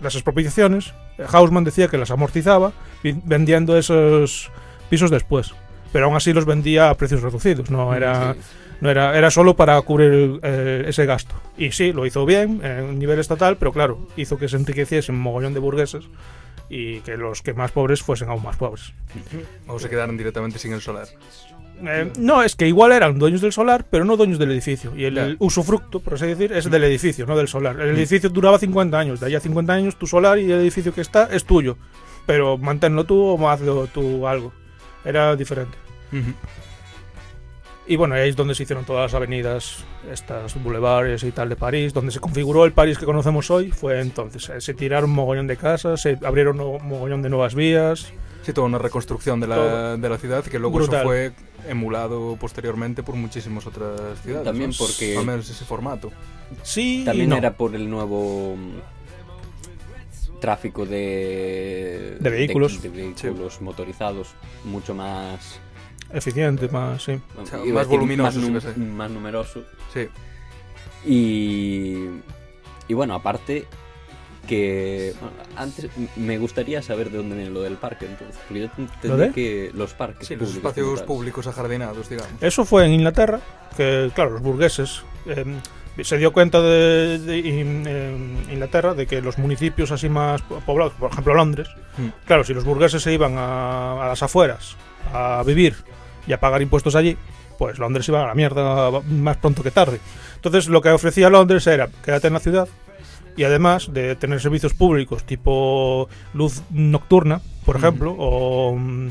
[0.02, 2.72] las expropiaciones, eh, Hausmann decía que las amortizaba
[3.04, 4.52] vendiendo esos
[4.90, 5.54] pisos después.
[5.92, 8.40] Pero aún así los vendía a precios reducidos, no era Sí.
[8.80, 11.36] no era, era solo para cubrir eh, ese gasto.
[11.58, 15.22] Y sí, lo hizo bien en nivel estatal, pero claro, hizo que se enriqueciesen un
[15.22, 16.06] mogollón de burgueses
[16.74, 18.94] y que los que más pobres fuesen aún más pobres.
[19.68, 21.06] O se quedaron directamente sin el solar.
[21.84, 24.94] Eh, no, es que igual eran dueños del solar, pero no dueños del edificio.
[24.96, 27.78] Y el, usufructo, por así decir, es del edificio, no del solar.
[27.82, 29.20] El edificio duraba 50 años.
[29.20, 31.78] De ahí a 50 años, tu solar y el edificio que está es tuyo.
[32.26, 34.54] Pero manténlo tú o hazlo tú algo.
[35.04, 35.78] Era diferente.
[37.91, 41.58] Y bueno, ahí es donde se hicieron todas las avenidas, estas boulevards y tal de
[41.58, 44.47] París, donde se configuró el París que conocemos hoy, fue entonces.
[44.47, 48.13] Eh, Se tiraron un mogollón de casas, se abrieron un mogollón de nuevas vías.
[48.43, 50.99] Sí, toda una reconstrucción de la, de la ciudad que luego Brutal.
[51.01, 51.34] eso fue
[51.67, 54.45] emulado posteriormente por muchísimas otras ciudades.
[54.45, 56.13] También porque- Al menos ese formato.
[56.63, 57.36] Sí, y También no.
[57.36, 62.82] era por el nuevo mm, tráfico de, De vehículos.
[62.82, 64.30] de, vehículos motorizados
[64.63, 65.60] mucho más
[66.13, 67.19] eficiente, más, sí.
[67.45, 68.80] sea, iba más voluminoso, más, sí num- que sé.
[68.80, 70.08] más numeroso Sí.
[71.06, 72.08] y
[72.88, 73.65] y bueno aparte
[74.47, 78.67] que bueno, antes me gustaría saber de dónde viene lo del parque entonces porque yo
[78.78, 79.32] ¿Lo entendí de?
[79.32, 81.06] que los parques Sí, los públicos espacios como tal.
[81.06, 82.32] públicos ajardinados, digamos.
[82.41, 83.39] Eso fue en Inglaterra,
[83.78, 85.45] que claro, los burgueses eh,
[86.04, 90.60] se dio cuenta de, de in- en Inglaterra de que los municipios así más po-
[90.62, 92.08] poblados, por ejemplo Londres, Mm.
[92.26, 94.76] claro, si los burgueses se iban a, a las afueras
[95.13, 95.76] a vivir
[96.28, 97.18] y a pagar impuestos allí,
[97.58, 100.00] pues Londres iba a la mierda más pronto que tarde.
[100.36, 102.68] Entonces lo que ofrecía Londres era quédate en la ciudad
[103.38, 109.08] y además de tener servicios públicos tipo luz nocturna, por ejemplo, o mm,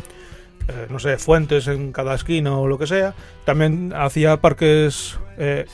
[0.69, 5.67] eh, no sé, fuentes en cada esquina o lo que sea, también hacía parques eh,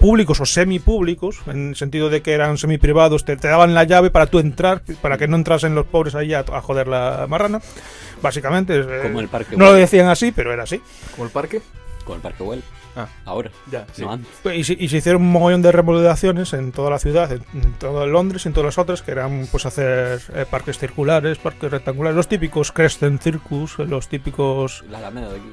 [0.00, 4.10] públicos o semipúblicos, en el sentido de que eran semiprivados, te, te daban la llave
[4.10, 7.60] para tú entrar, para que no entrasen los pobres ahí a, a joder la marrana,
[8.22, 8.78] básicamente.
[8.80, 10.80] eh, como el parque no lo Güell, decían así, pero era así.
[11.12, 11.60] Como el parque.
[12.04, 12.62] como el parque Güell
[12.98, 13.08] Ah.
[13.26, 14.00] ahora Ya, sí.
[14.00, 17.30] no antes Y, se- y se hicieron un mogollón de remodelaciones en toda la ciudad,
[17.30, 20.78] en, en todo Londres y en todas las otras, que eran pues hacer eh, parques
[20.78, 25.48] circulares, parques rectangulares, los típicos Crescent Circus, los típicos la Alameda de aquí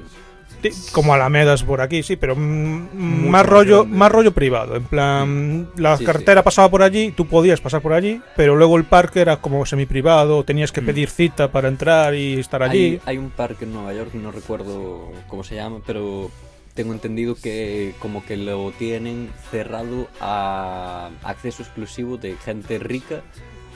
[0.92, 3.96] como Alamedas por aquí, sí, pero mm, más rollo, grande.
[3.98, 4.76] más rollo privado.
[4.76, 8.76] En plan, la Sí, carretera pasaba por allí, tú podías pasar por allí, pero luego
[8.76, 10.86] el parque era como semiprivado, tenías que Mm.
[10.86, 12.84] pedir cita para entrar y estar allí.
[12.84, 16.30] Hay, hay un parque en Nueva York, no recuerdo cómo se llama, pero
[16.74, 23.22] tengo entendido que como que lo tienen cerrado a acceso exclusivo de gente rica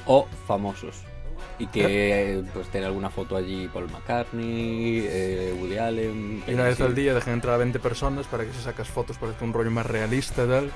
[0.07, 0.96] o famosos.
[1.58, 6.42] Y que pues tiene alguna foto allí Paul McCartney, eh, Woody Allen.
[6.46, 9.18] Y una vez al día dejan entrar a 20 personas para que si sacas fotos
[9.18, 10.70] parezca un rollo más realista y tal.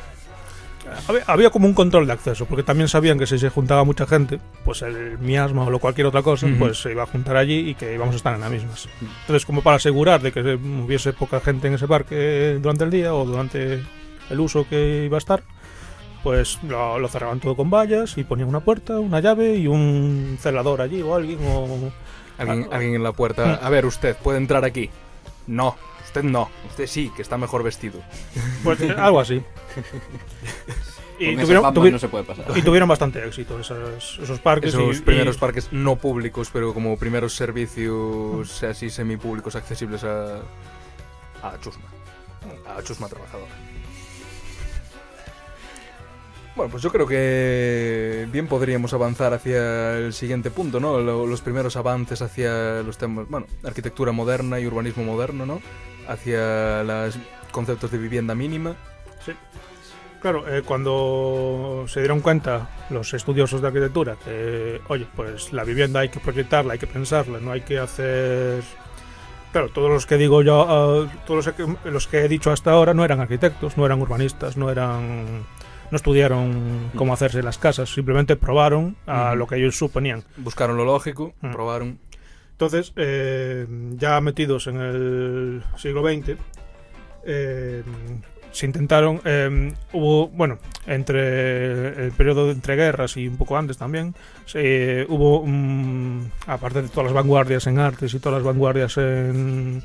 [1.08, 4.06] Había, había como un control de acceso, porque también sabían que si se juntaba mucha
[4.06, 7.70] gente, pues el miasma o lo cualquier otra cosa, pues se iba a juntar allí
[7.70, 8.88] y que íbamos a estar en las mismas.
[9.20, 13.14] Entonces, como para asegurar de que hubiese poca gente en ese parque durante el día
[13.14, 13.82] o durante
[14.30, 15.42] el uso que iba a estar,
[16.22, 20.38] pues lo, lo cerraban todo con vallas y ponían una puerta, una llave y un
[20.40, 21.90] celador allí o alguien o...
[22.38, 22.76] Alguien, Ah.
[22.76, 23.54] alguien en la puerta.
[23.62, 24.90] A ver, usted, ¿puede entrar aquí?
[25.46, 26.48] No, usted no.
[26.68, 28.00] Usted sí, que está mejor vestido.
[28.64, 29.42] Pues, algo así.
[31.18, 32.46] Y tuvieron, fama tuvi- no se puede pasar.
[32.56, 34.70] y tuvieron bastante éxito esos, esos parques.
[34.74, 40.38] Esos y- primeros y- parques no públicos, pero como primeros servicios así semipúblicos accesibles a,
[41.42, 41.84] a Chusma.
[42.76, 43.52] A Chusma trabajadora.
[46.54, 50.98] Bueno, pues yo creo que bien podríamos avanzar hacia el siguiente punto, ¿no?
[51.00, 55.62] Lo- los primeros avances hacia los temas, bueno, arquitectura moderna y urbanismo moderno, ¿no?
[56.06, 57.18] Hacia las
[57.52, 58.76] conceptos de vivienda mínima.
[59.24, 59.32] Sí.
[60.20, 66.00] Claro, eh, cuando se dieron cuenta los estudiosos de arquitectura que, oye, pues la vivienda
[66.00, 68.62] hay que proyectarla, hay que pensarla, no hay que hacer...
[69.52, 72.70] Claro, todos los que digo yo, uh, todos los que, los que he dicho hasta
[72.72, 75.44] ahora no eran arquitectos, no eran urbanistas, no eran...
[75.92, 80.24] no estudiaron cómo hacerse las casas, simplemente probaron a lo que ellos suponían.
[80.38, 81.52] Buscaron lo lógico, Mm.
[81.52, 81.98] probaron.
[82.52, 83.66] Entonces, eh,
[83.98, 86.36] ya metidos en el siglo XX,
[87.26, 87.82] eh,
[88.52, 93.76] se intentaron, eh, hubo, bueno, entre el periodo de entre guerras y un poco antes
[93.76, 94.14] también,
[94.46, 99.82] se, hubo, mm, aparte de todas las vanguardias en artes y todas las vanguardias en,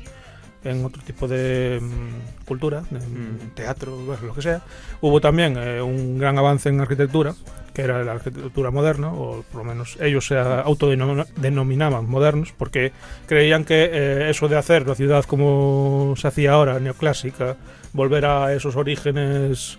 [0.64, 3.50] en otro tipo de mm, cultura, de, Mm.
[3.54, 4.62] teatro, bueno, lo que sea,
[5.00, 7.34] hubo también eh, un gran avance en arquitectura,
[7.72, 12.92] que era la arquitectura moderna, o por lo menos ellos se autodenominaban modernos, porque
[13.26, 17.56] creían que eh, eso de hacer la ciudad como se hacía ahora, neoclásica,
[17.92, 19.78] volver a esos orígenes,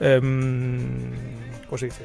[0.00, 1.12] em,
[1.66, 2.04] ¿cómo se dice?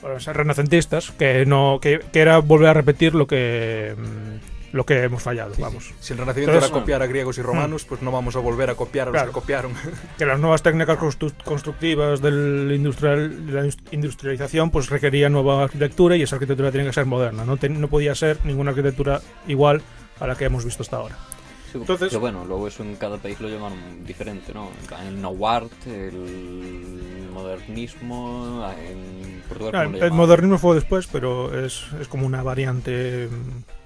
[0.00, 5.02] Bueno, renacentistas, que no que, que era volver a repetir lo que mm, lo que
[5.02, 5.92] hemos fallado, vamos.
[6.00, 8.70] Si el Renacimiento Entonces, era copiar a griegos y romanos, pues no vamos a volver
[8.70, 9.28] a copiar a los Claro.
[9.30, 9.72] que copiaron.
[10.18, 16.16] que las nuevas técnicas constru- constructivas del industrial, de la industrialización pues requerían nueva arquitectura
[16.16, 19.82] y esa arquitectura tenía que ser moderna, no, Ten- no podía ser ninguna arquitectura igual
[20.20, 21.16] a la que hemos visto hasta ahora.
[21.70, 24.70] Sí, Entonces- pero bueno, luego eso en cada país lo llaman diferente, ¿no?
[25.06, 30.16] El no art, el modernismo, en Portugal Ah, ¿cómo lo el llaman?
[30.16, 33.81] modernismo fue después, pero es, es como una variante mm,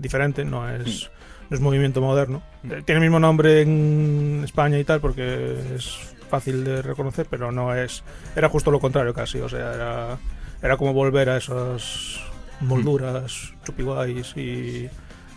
[0.00, 1.10] diferente, no es,
[1.48, 2.42] no es movimiento moderno.
[2.62, 2.72] Mm.
[2.72, 7.50] Eh, Tiene el mismo nombre en España y tal porque es fácil de reconocer, pero
[7.52, 8.02] no es...
[8.36, 10.18] Era justo lo contrario casi, o sea, era,
[10.62, 12.20] era como volver a esas
[12.60, 14.88] molduras chupiguays y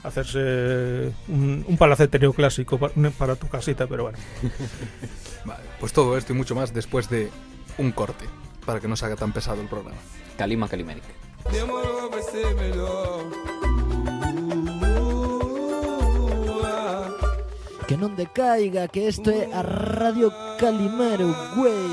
[0.03, 4.17] hacerse un, un palacete neoclásico pa- para tu casita, pero bueno.
[5.45, 7.29] Vale, pues todo esto y mucho más después de
[7.77, 8.25] un corte,
[8.65, 9.97] para que no se haga tan pesado el programa.
[10.37, 11.03] Kalima Kalimeric.
[17.87, 21.91] Que non decaiga, que isto é a Radio Calimero, güey.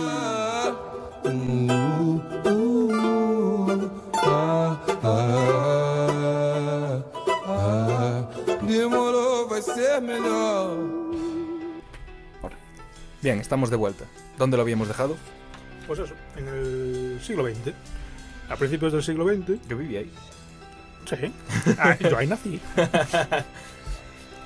[4.22, 4.78] Ah,
[7.42, 8.28] ah,
[8.62, 10.78] demorou, vai ser melhor.
[13.20, 14.04] Bien, estamos de vuelta.
[14.38, 15.16] ¿Dónde lo habíamos dejado?
[15.86, 17.74] Pues eso, en el siglo XX.
[18.48, 20.10] A principios del siglo XX Yo viví ahí.
[21.04, 21.32] Sí.
[21.78, 22.60] Ah, yo ahí nací.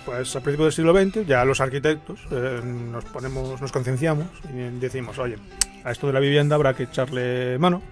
[0.05, 4.79] Pues a principios del siglo XX ya los arquitectos eh, nos ponemos, nos concienciamos y
[4.79, 5.39] decimos, oye,
[5.83, 7.83] a esto de la vivienda habrá que echarle mano.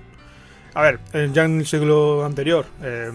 [0.75, 3.11] A ver, eh, ya en el siglo anterior eh,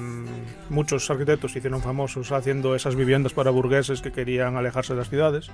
[0.70, 5.10] muchos arquitectos se hicieron famosos haciendo esas viviendas para burgueses que querían alejarse de las
[5.10, 5.50] ciudades,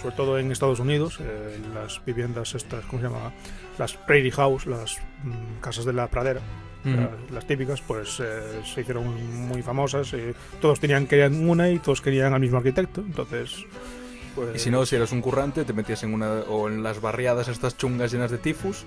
[0.00, 3.32] sobre todo en Estados Unidos, eh, las viviendas estas, ¿cómo se llama?
[3.76, 6.40] Las prairie house, las mm, casas de la pradera
[6.84, 6.96] Ujú.
[6.96, 9.06] las, las típicas, pues eh, se hicieron
[9.48, 10.12] muy famosas.
[10.14, 13.00] eh, todos tenían querían una y todos querían al mismo arquitecto.
[13.00, 13.64] Entonces,
[14.34, 14.56] pues.
[14.56, 17.48] Y si no, si eras un currante, te metías en una o en las barriadas
[17.48, 18.84] estas chungas llenas de tifus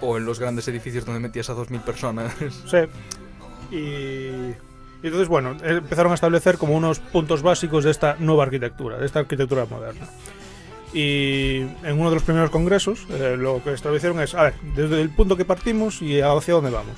[0.00, 2.32] o en los grandes edificios donde metías a 2.000 personas.
[2.66, 2.78] Sí.
[3.70, 8.98] Y, y entonces, bueno, empezaron a establecer como unos puntos básicos de esta nueva arquitectura,
[8.98, 10.06] de esta arquitectura moderna.
[10.92, 15.00] Y en uno de los primeros congresos, eh, lo que establecieron es, a ver, desde
[15.02, 16.94] el punto que partimos y hacia dónde vamos.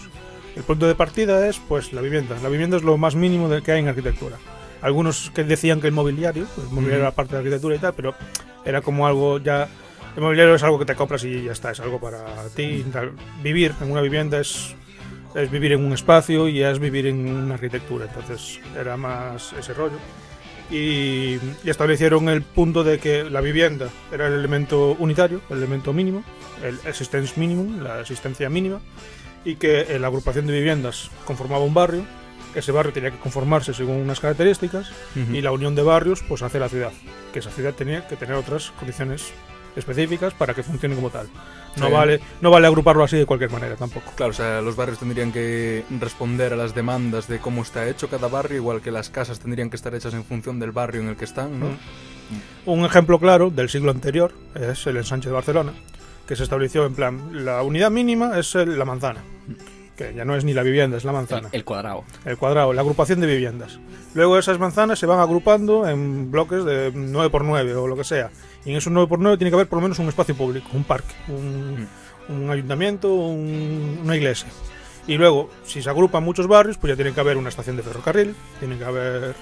[0.57, 2.37] El punto de partida es, pues, la vivienda.
[2.43, 4.37] La vivienda es lo más mínimo que hay en arquitectura.
[4.83, 7.95] Algunos que decían que el mobiliario, el mobiliario era parte de la arquitectura y tal,
[7.95, 8.15] pero
[8.65, 9.69] era como algo ya...
[10.17, 12.85] El mobiliario es algo que te compras y ya está, es algo para ti.
[12.91, 13.13] tal.
[13.43, 14.75] Vivir en una vivienda es
[15.37, 18.07] es vivir en un espacio y es vivir en una arquitectura.
[18.07, 19.99] Entonces era más ese rollo.
[20.71, 25.93] Y, y establecieron el punto de que la vivienda era el elemento unitario, el elemento
[25.93, 26.25] mínimo,
[26.65, 28.81] el existence minimum, la existencia mínima,
[29.47, 32.05] y que eh, la agrupación de viviendas conformaba un barrio.
[32.55, 34.91] Ese barrio tenía que conformarse según unas características
[35.33, 36.91] y la unión de barrios pues hace la ciudad.
[37.33, 39.31] Que esa ciudad tenía que tener otras condiciones
[39.77, 41.29] específicas para que funcione como tal.
[41.77, 41.93] No Sí.
[41.93, 44.11] vale, no vale agruparlo así de cualquier manera tampoco.
[44.17, 48.09] Claro, o sea, los barrios tendrían que responder a las demandas de cómo está hecho
[48.09, 51.09] cada barrio, igual que las casas tendrían que estar hechas en función del barrio en
[51.09, 51.67] el que están, ¿no?
[51.67, 52.71] Mm.
[52.71, 55.73] Un ejemplo claro del siglo anterior es el ensanche de Barcelona,
[56.27, 59.21] que se estableció en plan, la unidad mínima es el- la manzana,
[59.97, 62.05] que ya no es ni la vivienda, es la manzana, El cuadrado.
[62.25, 63.79] el cuadrado, la agrupación de viviendas.
[64.15, 68.31] Luego esas manzanas se van agrupando en bloques de 9x9 o lo que sea,
[68.65, 71.15] y en esos 9x9 tiene que haber por lo menos un espacio público, un parque,
[71.29, 71.87] un,
[72.29, 74.49] un ayuntamiento, un- una iglesia.
[75.09, 77.85] Y luego, si se agrupan muchos barrios, pues ya tiene que haber una estación de
[77.85, 79.35] ferrocarril, tiene que haber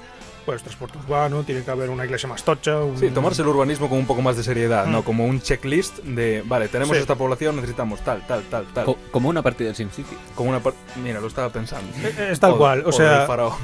[0.44, 2.78] pues transporte urbano, tiene que haber una iglesia más tocha.
[2.80, 2.98] Un...
[2.98, 4.92] Sí, tomarse el urbanismo con un poco más de seriedad, Mm.
[4.92, 5.02] ¿no?
[5.04, 7.00] Como un checklist de, vale, tenemos Sí.
[7.00, 8.84] esta población, necesitamos tal, tal, tal, tal.
[8.84, 10.16] Co- como una partida de SimCity.
[10.34, 11.90] Como una par- Mira, lo estaba pensando.
[12.02, 13.54] Eh, Es tal O- cual, o, del sea, faraón.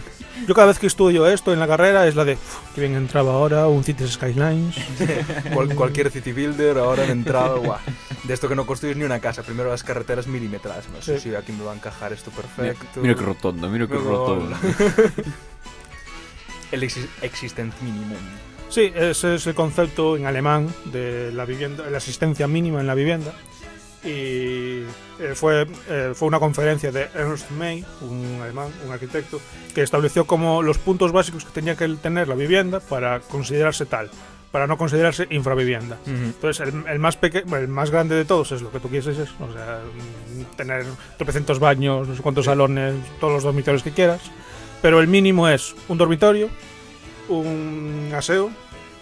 [0.47, 2.95] yo cada vez que estudio esto en la carrera es la de, "Uf, que bien
[2.95, 4.75] entraba ahora, un Cities Skylines.
[5.55, 7.79] Cual- cualquier city builder ahora han entrado, guau.
[8.25, 10.89] De esto que no construyes ni una casa, primero las carreteras milimetradas.
[10.91, 11.31] No sé Sí.
[11.31, 13.01] si aquí me va a encajar esto Mira, perfecto.
[13.01, 14.57] mira que rotondo, mira Luego- rotondo.
[16.73, 18.17] El exi- existent minimum.
[18.69, 22.95] Sí, ese es el concepto en alemán de la vivienda, la asistencia mínima en la
[22.95, 23.33] vivienda.
[24.03, 24.81] Y
[25.19, 29.41] eh, fue, eh, fue una conferencia de Ernst May, un alemán, un arquitecto,
[29.75, 34.09] que estableció como los puntos básicos que tenía que tener la vivienda para considerarse tal,
[34.53, 35.99] para no considerarse infravivienda.
[36.07, 39.09] Entonces, el, el más peque el más grande de todos es lo que tú quieres,
[39.19, 39.81] es, o sea,
[40.57, 40.87] tener
[41.19, 44.21] tropecientos baños, no sé cuántos salones, todos los dormitorios que quieras.
[44.83, 46.49] Pero el mínimo es un dormitorio,
[47.29, 48.51] un aseo,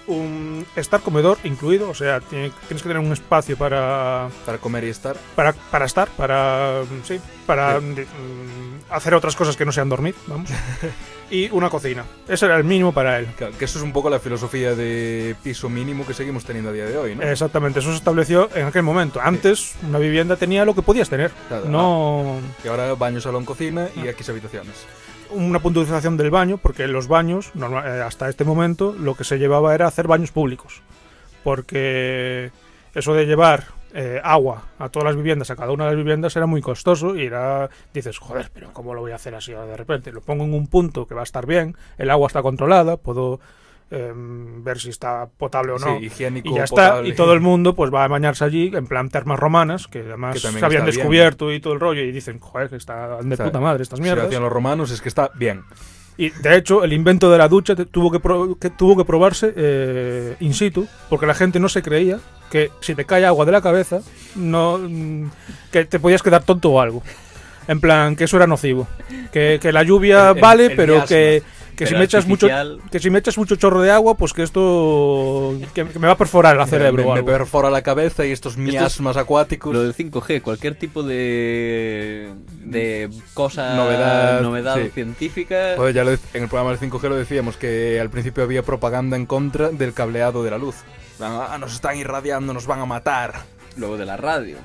[0.06, 4.84] un estar comedor incluido, o sea, tiene- tienes que tener un espacio para, Para comer
[4.84, 5.16] y estar.
[5.36, 7.84] para, para estar, para, sí, para Sí.
[7.86, 10.48] mm, hacer otras cosas que no sean dormir, vamos.
[11.30, 12.04] y una cocina.
[12.26, 13.26] Ese era el mínimo para él.
[13.36, 16.72] Claro, que eso es un poco la filosofía de piso mínimo que seguimos teniendo a
[16.72, 17.22] día de hoy, ¿no?
[17.22, 19.20] Exactamente, eso se estableció en aquel momento.
[19.22, 21.30] Antes, una vivienda tenía lo que podías tener.
[21.48, 24.74] Claro, No Y ahora baño, salón, cocina y X habitaciones.
[25.30, 29.74] Una puntualización del baño, porque los baños, eh, hasta este momento, lo que se llevaba
[29.74, 30.82] era hacer baños públicos.
[31.44, 32.50] Porque
[32.94, 33.64] eso de llevar
[33.94, 37.16] eh, agua a todas las viviendas, a cada una de las viviendas, era muy costoso
[37.16, 40.12] y era, dices, joder, pero ¿cómo lo voy a hacer así de repente?
[40.12, 43.40] Lo pongo en un punto que va a estar bien, el agua está controlada, puedo
[43.90, 45.98] em, ver si está potable o no.
[45.98, 47.08] Sí, higiénico, y ya está, potable.
[47.08, 50.34] y todo el mundo pues va a bañarse allí en plan termas romanas, que además
[50.34, 50.84] Que se habían bien.
[50.86, 53.82] descubierto y todo el rollo, y dicen, joder, que está de O sea, puta madre
[53.82, 54.26] estas Si lo mierdas.
[54.26, 55.62] hacían los romanos es que está bien.
[56.16, 59.52] Y de hecho, el invento de la ducha tuvo que, pro- que tuvo que probarse
[59.56, 62.18] eh, in situ, porque la gente no se creía
[62.50, 64.00] que si te cae agua de la cabeza,
[64.34, 65.30] no mm,
[65.70, 67.02] que te podías quedar tonto o algo.
[67.68, 68.88] En plan, que eso era nocivo.
[69.30, 71.06] Que, que la lluvia El- el- vale, el pero miasma.
[71.08, 71.42] que,
[71.78, 72.48] que si me echas mucho
[72.90, 76.14] que si me echas mucho chorro de agua, pues que esto que, que me va
[76.14, 79.72] a perforar el cerebro me, me perfora la cabeza y estos miasmas acuáticos.
[79.72, 84.90] Lo del 5G, cualquier tipo de, de cosa, Novedad, novedad sí.
[84.90, 88.62] científica, Joder, ya lo en el programa del 5G lo decíamos que al principio había
[88.62, 90.76] propaganda en contra del cableado de la luz.
[91.20, 93.34] Ah, nos están irradiando, nos van a matar.
[93.76, 94.56] luego de la radio,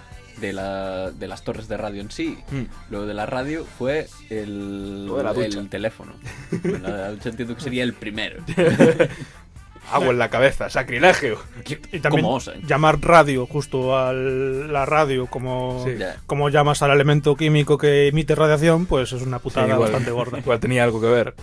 [0.47, 2.37] de, la, de las torres de radio en sí.
[2.51, 2.63] Mm.
[2.91, 5.59] Luego de la radio fue el, Lo de la ducha.
[5.59, 6.13] el teléfono.
[6.63, 8.43] Bueno, la ducha entiendo que sería el primero.
[9.91, 11.37] Agua en la cabeza, sacrilegio.
[11.91, 12.61] Y también ¿Cómo osan?
[12.65, 15.91] llamar radio justo a la radio como, Sí.
[16.25, 19.91] Como llamas al elemento químico que emite radiación, pues es una putada Sí, igual.
[19.91, 20.39] bastante gorda.
[20.39, 21.35] Igual tenía algo que ver.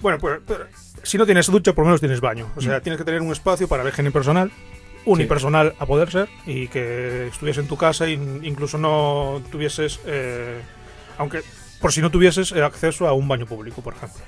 [0.00, 0.66] Bueno, pues pero
[1.02, 2.48] si no tienes ducha, por lo menos tienes baño.
[2.56, 4.50] O sea, tienes que tener un espacio para la higiene personal,
[5.04, 10.60] unipersonal a poder ser, y que estuvieses en tu casa e incluso no tuvieses, eh,
[11.18, 11.42] aunque
[11.80, 14.22] por si no tuvieses eh, acceso a un baño público, por ejemplo.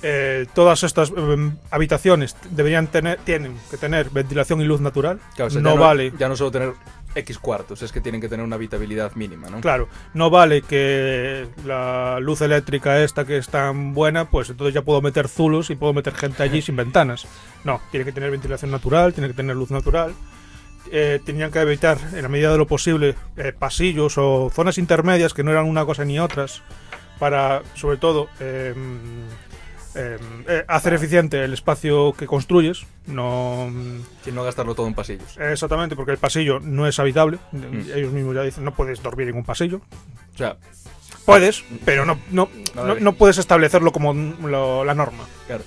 [0.00, 5.18] Eh, todas estas eh, habitaciones deberían tener, tienen que tener ventilación y luz natural.
[5.34, 6.12] Claro, o sea, no, ya vale.
[6.18, 6.72] Ya no solo tener
[7.18, 9.60] X cuartos, es que tienen que tener una habitabilidad mínima, ¿no?
[9.60, 14.82] Claro, no vale que la luz eléctrica esta que es tan buena, pues entonces ya
[14.82, 17.26] puedo meter zulos y puedo meter gente allí sin ventanas.
[17.64, 20.14] No, tiene que tener ventilación natural, tiene que tener luz natural.
[20.90, 25.34] Eh, tenían que evitar, en la medida de lo posible, eh, pasillos o zonas intermedias
[25.34, 26.62] que no eran una cosa ni otras,
[27.18, 28.74] para, sobre todo, eh,
[29.94, 30.18] eh,
[30.48, 32.86] eh, hacer eficiente el espacio que construyes.
[33.06, 33.70] No,
[34.24, 35.36] Sin no gastarlo todo en pasillos.
[35.38, 37.38] Exactamente, porque el pasillo no es habitable.
[37.52, 37.90] Mm.
[37.94, 39.80] Ellos mismos ya dicen, no puedes dormir en un pasillo.
[40.34, 40.56] O sea,
[41.24, 42.48] Puedes, pero no, no,
[43.00, 45.24] No puedes establecerlo como lo- la norma.
[45.46, 45.62] claro.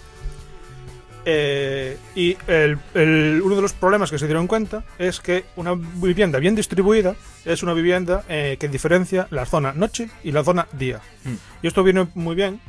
[1.24, 5.76] Eh, y el- el- uno de los problemas que se dieron cuenta es que una
[5.76, 7.16] vivienda bien distribuida
[7.46, 11.00] es una vivienda eh, que diferencia la zona noche y la zona día.
[11.24, 11.34] Mm.
[11.62, 12.60] Y esto viene muy bien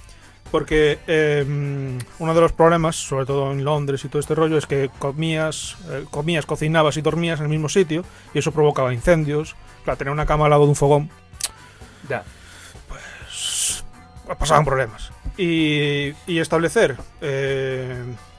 [0.52, 1.44] porque eh,
[2.18, 5.76] uno de los problemas, sobre todo en Londres y todo este rollo, es que comías,
[5.90, 9.56] eh, comías, cocinabas y dormías en el mismo sitio y eso provocaba incendios.
[9.82, 11.10] Claro, tener una cama al lado de un fogón
[12.08, 12.22] Ya.
[14.38, 15.10] pasaban problemas.
[15.38, 17.96] Y, y establecer eh,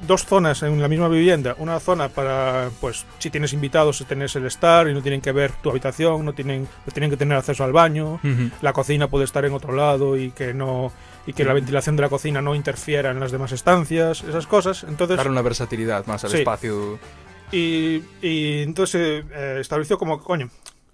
[0.08, 1.56] dos zonas en la misma vivienda.
[1.58, 5.32] Una zona para, pues, si tienes invitados, si tienes el estar y no tienen que
[5.32, 8.20] ver tu habitación, no tienen, no tienen que tener acceso al baño.
[8.62, 10.92] La cocina puede estar en otro lado y que no
[11.26, 14.84] y que la ventilación de la cocina no interfiera en las demás estancias, esas cosas.
[14.84, 16.38] Entonces, Darle una versatilidad más al Sí.
[16.40, 17.00] espacio.
[17.52, 20.50] y, y entonces eh, estableció como, coño,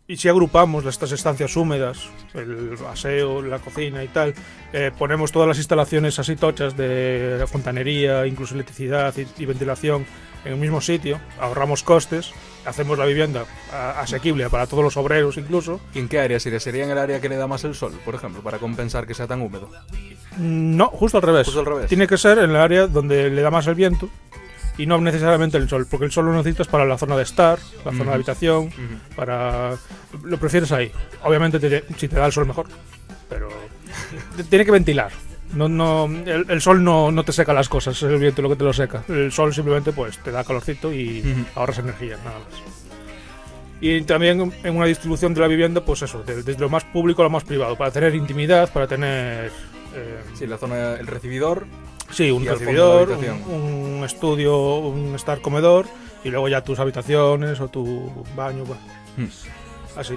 [0.07, 4.33] y si agrupamos estas estancias húmedas, el aseo, la cocina y tal,
[4.73, 10.05] eh, ponemos todas las instalaciones así tochas de fontanería, incluso electricidad y, y ventilación
[10.45, 12.31] en el mismo sitio, ahorramos costes,
[12.65, 13.45] hacemos la vivienda
[13.97, 15.79] asequible para todos los obreros incluso.
[15.93, 16.59] ¿Y en qué área sería?
[16.59, 19.13] ¿Sería en el área que le da más el sol, por ejemplo, para compensar que
[19.13, 19.69] sea tan húmedo?
[20.39, 21.45] No, justo al revés.
[21.45, 21.87] Justo al revés.
[21.87, 24.09] Tiene que ser en el área donde le da más el viento
[24.77, 27.59] y no necesariamente el sol, porque el sol lo necesitas para la zona de estar,
[27.83, 28.69] la zona de habitación,
[29.15, 29.73] para
[30.23, 30.91] lo prefieres ahí.
[31.23, 32.67] Obviamente te- si te da el sol mejor,
[33.27, 33.49] pero
[34.49, 35.11] tiene que ventilar.
[35.53, 38.49] No, no, el, el sol no, no te seca las cosas, es el viento lo
[38.49, 39.03] que te lo seca.
[39.09, 42.61] El sol simplemente pues te da calorcito y ahorras energía, nada más.
[43.81, 47.21] Y también en una distribución de la vivienda, pues eso, de- desde lo más público
[47.21, 49.51] a lo más privado, para tener intimidad, para tener
[49.95, 51.65] eh, Sí, la zona, el recibidor.
[52.11, 55.85] Sí, un recibidor, un, un estudio, un estar comedor
[56.23, 58.81] y luego ya tus habitaciones o tu baño, bueno,
[59.17, 59.25] Hmm.
[59.99, 60.15] así.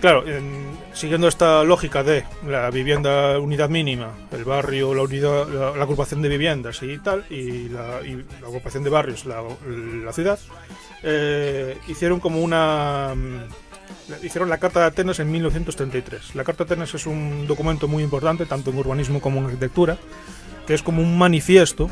[0.00, 5.70] Claro, en- siguiendo esta lógica de la vivienda unidad mínima, el barrio, la unidad, la,
[5.76, 9.42] la agrupación de viviendas y tal, y la, y la agrupación de barrios, la,
[10.04, 10.38] la ciudad,
[11.02, 13.65] eh, hicieron como una mm,
[14.22, 16.34] hicieron la Carta de Atenas en 1933.
[16.34, 19.98] La Carta de Atenas es un documento muy importante, tanto en urbanismo como en arquitectura,
[20.66, 21.90] que es como un manifiesto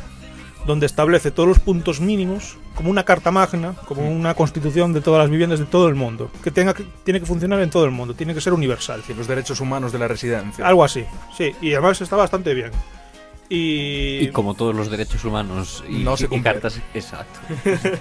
[0.66, 5.20] donde establece todos los puntos mínimos, como una carta magna, como una constitución de todas
[5.20, 7.90] las viviendas de todo el mundo, que, tenga que tiene que funcionar en todo el
[7.90, 9.02] mundo, tiene que ser universal.
[9.06, 10.66] Sí, los derechos humanos de la residencia.
[10.66, 11.04] Algo así,
[11.36, 12.70] sí, y además está bastante bien.
[13.49, 16.55] Y, Y como todos los derechos humanos y, No se y cumplen.
[16.55, 17.40] cartas, exacto.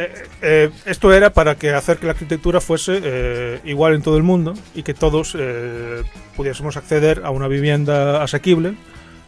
[0.00, 4.16] Eh, eh, esto era para que hacer que la arquitectura fuese eh, igual en todo
[4.16, 6.02] el mundo y que todos eh,
[6.36, 8.74] pudiésemos acceder a una vivienda asequible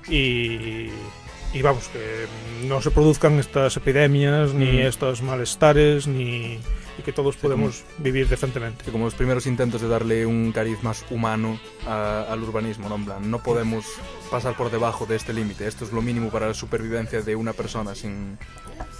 [0.08, 0.86] y,
[1.52, 2.26] y vamos, que
[2.68, 4.86] no se produzcan estas epidemias ni Mm.
[4.86, 6.58] estos malestares ni
[7.00, 8.84] y que todos Sí, podemos vivir decentemente.
[8.92, 12.94] Como los primeros intentos de darle un cariz más humano a- al urbanismo, ¿no?
[12.96, 13.84] En plan, no podemos
[14.30, 15.66] pasar por debajo de este límite.
[15.66, 18.38] Esto es lo mínimo para la supervivencia de una persona sin,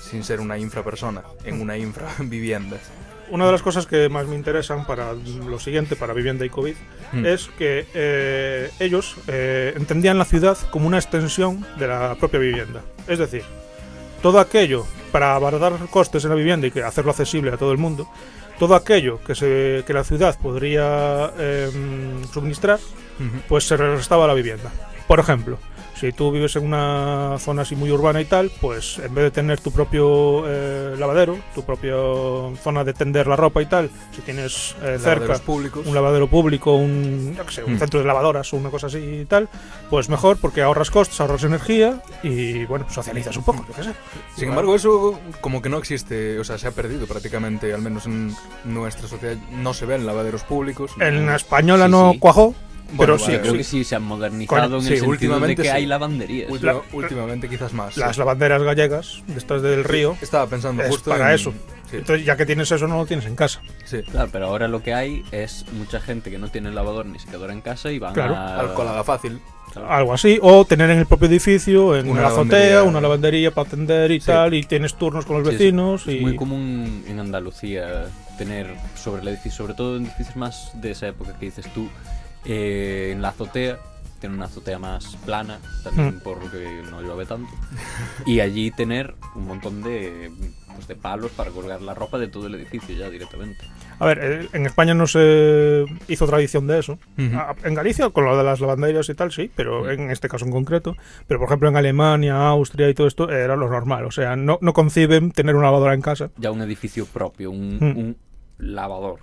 [0.01, 2.79] sin ser una infrapersona, en una infravivienda.
[3.31, 6.75] Una de las cosas que más me interesan para lo siguiente, para vivienda y COVID,
[7.13, 7.27] Mm.
[7.27, 12.83] es que eh, ellos eh, entendían la ciudad como una extensión de la propia vivienda.
[13.07, 13.43] Es decir,
[14.21, 17.79] todo aquello para abaratar costes en la vivienda y que hacerlo accesible a todo el
[17.79, 18.09] mundo,
[18.59, 22.79] todo aquello que, se, que la ciudad podría em, suministrar,
[23.49, 24.71] pues se restaba a la vivienda.
[25.07, 25.59] Por ejemplo,
[26.01, 29.31] si tú vives en una zona así muy urbana y tal, pues en vez de
[29.31, 31.93] tener tu propio eh, lavadero, tu propia
[32.63, 35.87] zona de tender la ropa y tal, si tienes eh, cerca públicos.
[35.87, 37.79] un lavadero público, un, yo qué sé, un Mm.
[37.79, 39.49] centro de lavadoras o una cosa así y tal,
[39.91, 43.93] pues mejor porque ahorras costes, ahorras energía y bueno, socializas un poco, yo qué sé.
[44.37, 48.07] Sin embargo, eso como que no existe, o sea, se ha perdido prácticamente, al menos
[48.07, 48.35] en
[48.65, 50.93] nuestra sociedad, no se ven lavaderos públicos.
[51.01, 52.19] en la española Sí, no sí.
[52.19, 52.55] cuajó,
[52.93, 53.59] Bueno, pero sí, creo sí.
[53.59, 55.75] que sí se han modernizado Coño, en sí, el sentido de últimamente que sí.
[55.75, 56.63] hay lavanderías.
[56.63, 57.97] La- últimamente quizás más.
[57.97, 58.19] las sí.
[58.19, 61.53] lavanderas gallegas, estas del río, Estaba pensando es justo para en- eso.
[61.91, 63.61] Sí, entonces ya que tienes eso no lo tienes en casa.
[63.85, 64.03] sí.
[64.03, 67.53] Claro, pero ahora lo que hay es mucha gente que no tiene lavador ni secadora
[67.53, 68.37] en casa y van Claro.
[68.37, 68.61] a...
[68.61, 69.41] Alcohol haga fácil.
[69.73, 69.89] Claro.
[69.91, 73.69] Algo así, o tener en el propio edificio, en Una una azotea, una lavandería para
[73.69, 74.27] atender y Sí.
[74.27, 78.07] tal, y tienes turnos con los Sí, es- vecinos Es y muy común en Andalucía
[78.37, 81.89] tener sobre el edificio, sobre todo en edificios más de esa época que dices tú,
[82.45, 83.79] eh, en la azotea,
[84.21, 86.21] tiene una azotea más plana, también Mm.
[86.23, 87.51] porque no llueve tanto,
[88.27, 90.31] y allí tener un montón de,
[90.75, 93.65] pues, de palos para colgar la ropa de todo el edificio ya directamente.
[93.99, 96.93] A ver, eh, en España no se hizo tradición de eso.
[97.19, 97.31] Ujú.
[97.35, 100.45] Ah, En Galicia, con lo de las lavanderías y tal, sí, pero en este caso
[100.47, 100.97] en concreto.
[101.27, 104.07] Pero por ejemplo en Alemania, Austria y todo esto era lo normal.
[104.07, 106.31] O sea, no, no conciben tener una lavadora en casa.
[106.39, 107.99] Ya un edificio propio, un, Mm.
[107.99, 108.17] un
[108.59, 109.19] lavador.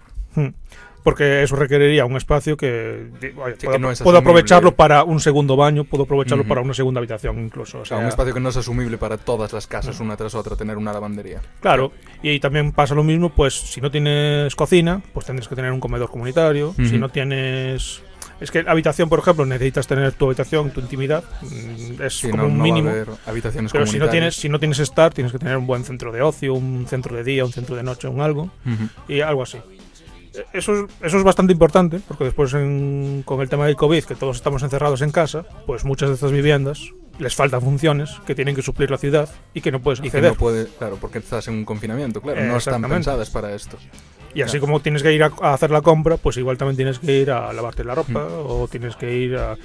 [1.08, 5.22] Porque eso requeriría un espacio que, Sí, puedo, que no es puedo aprovecharlo para un
[5.22, 7.80] segundo baño, puedo aprovecharlo para una segunda habitación incluso.
[7.80, 10.58] O sea, un espacio que no es asumible para todas las casas, una tras otra,
[10.58, 11.40] tener una lavandería.
[11.62, 15.72] Claro, y también pasa lo mismo, pues si no tienes cocina, pues tendrás que tener
[15.72, 16.76] un comedor comunitario.
[16.76, 18.02] Si no tienes...
[18.42, 21.24] Es que habitación, por ejemplo, necesitas tener tu habitación, tu intimidad.
[21.42, 22.90] mm, Es Sí, como no, un no mínimo.
[22.90, 25.86] haber habitaciones Pero si no tienes si no tienes estar, tienes que tener un buen
[25.86, 28.52] centro de ocio, un centro de día, un centro de noche, un algo
[29.08, 29.58] y algo así.
[30.54, 34.16] Eso es, eso es bastante importante porque después en- con el tema del COVID, que
[34.16, 38.56] todos estamos encerrados en casa, pues muchas de estas viviendas les faltan funciones que tienen
[38.56, 40.32] que suplir la ciudad y que no puedes Y que acceder.
[40.32, 43.78] no puede, claro, porque estás en un confinamiento, claro, no están pensadas para esto.
[44.36, 47.00] Y así como tienes que ir a, a hacer la compra, pues igual también tienes
[47.00, 48.46] que ir a lavarte la ropa Mm.
[48.46, 49.58] o tienes que ir a...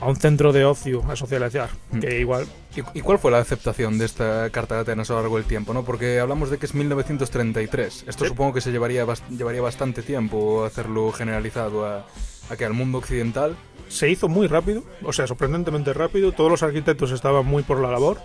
[0.00, 1.70] a un centro de ocio a socializar.
[1.90, 1.98] Mm.
[2.00, 2.46] Que igual.
[2.94, 5.74] ¿Y, cuál fue la aceptación de esta Carta de Atenas a lo largo del tiempo?
[5.74, 5.84] ¿no?
[5.84, 8.04] Porque hablamos de que es 1933.
[8.06, 8.28] Esto Sí.
[8.30, 12.06] supongo que se llevaría, llevaría bastante tiempo hacerlo generalizado a,
[12.50, 13.56] a que al mundo occidental.
[13.88, 16.32] Se hizo muy rápido, o sea, sorprendentemente rápido.
[16.32, 18.18] Todos los arquitectos estaban muy por la labor.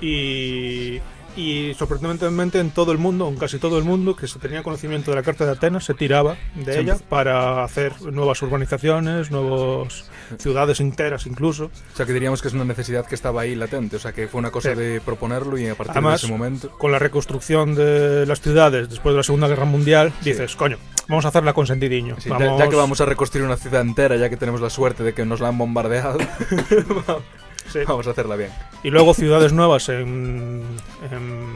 [0.00, 0.98] Y,
[1.36, 5.10] y sorprendentemente en todo el mundo, en casi todo el mundo, que se tenía conocimiento
[5.10, 10.80] de la Carta de Atenas, se tiraba de ella para hacer nuevas urbanizaciones, nuevas ciudades
[10.80, 11.66] enteras incluso.
[11.92, 13.96] O sea, que diríamos que es una necesidad que estaba ahí latente.
[13.96, 14.78] O sea, que fue una cosa Sí.
[14.78, 16.70] de proponerlo y a partir Además, de ese momento.
[16.78, 20.30] Con la reconstrucción de las ciudades después de la Segunda Guerra Mundial, Sí.
[20.30, 20.78] dices, coño,
[21.08, 22.16] vamos a hacerla con sentidiño.
[22.20, 25.02] Sí, ya- ya, que vamos a reconstruir una ciudad entera, ya que tenemos la suerte
[25.02, 26.18] de que nos la han bombardeado,
[27.72, 27.80] Sí.
[27.86, 28.50] vamos a hacerla bien.
[28.82, 30.62] Y luego ciudades nuevas en,
[31.10, 31.54] en,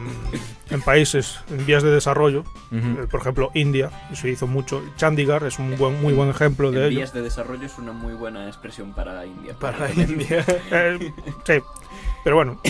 [0.70, 4.82] en países en vías de desarrollo, eh, por ejemplo India, se hizo mucho.
[4.96, 6.96] Chandigarh es un buen, muy buen ejemplo de En ello.
[6.98, 9.54] vías de desarrollo es una muy buena expresión para India.
[9.58, 10.44] Para India.
[10.70, 11.12] Eh,
[11.44, 11.54] sí,
[12.22, 12.60] pero bueno,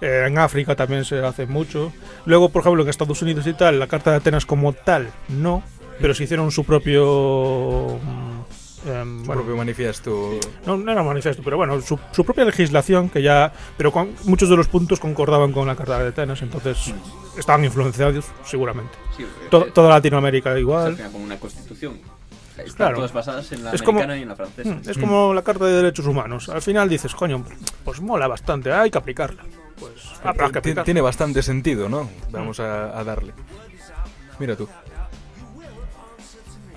[0.00, 1.92] eh, en África también se hace mucho.
[2.26, 5.62] Luego, por ejemplo, en Estados Unidos y tal, la Carta de Atenas como tal, no,
[6.00, 7.98] pero se hicieron su propio...
[8.84, 10.30] mm, em, Su bueno, propio manifiesto.
[10.66, 13.52] no, no era manifiesto, pero bueno, su, su propia legislación que ya...
[13.76, 16.92] Pero con, muchos de los puntos concordaban con la Carta de Atenas, entonces
[17.38, 18.92] estaban influenciados seguramente.
[19.16, 20.96] Sí, To- toda Latinoamérica igual.
[20.96, 21.98] final como una constitución.
[22.56, 22.96] Están Claro.
[22.96, 24.70] todas basadas en la Es como- americana y en la francesa.
[24.74, 26.48] Mm, Es como la Carta de Derechos Humanos.
[26.48, 27.44] Al final dices, coño,
[27.84, 29.44] pues mola bastante, hay que aplicarla.
[29.78, 30.82] Pues que aplicarla.
[30.82, 32.10] Tiene bastante sentido, ¿no?
[32.32, 33.32] Vamos a, a darle.
[34.40, 34.68] Mira tú.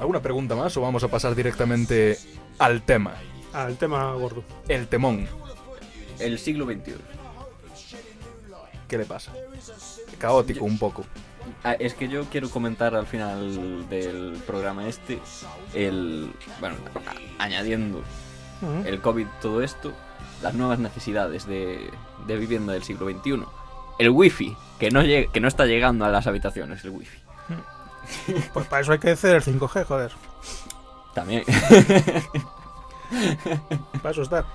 [0.01, 2.17] ¿Alguna pregunta más o vamos a pasar directamente
[2.57, 3.13] al tema?
[3.53, 4.43] Al tema gordo.
[4.67, 5.27] El temón.
[6.17, 6.95] El siglo XXI.
[8.87, 9.31] ¿Qué le pasa?
[10.17, 11.05] Caótico un poco.
[11.63, 15.19] Ah, es que yo quiero comentar al final del programa este
[15.75, 16.77] el bueno
[17.37, 18.01] añadiendo
[18.85, 19.93] el COVID todo esto
[20.41, 21.89] las nuevas necesidades de,
[22.27, 23.43] de vivienda del siglo XXI
[23.97, 27.17] el wifi que no que no está llegando a las habitaciones el wifi
[28.53, 30.11] Pues para eso hay que hacer el 5G, joder.
[31.13, 31.43] también
[34.01, 34.45] Para eso está.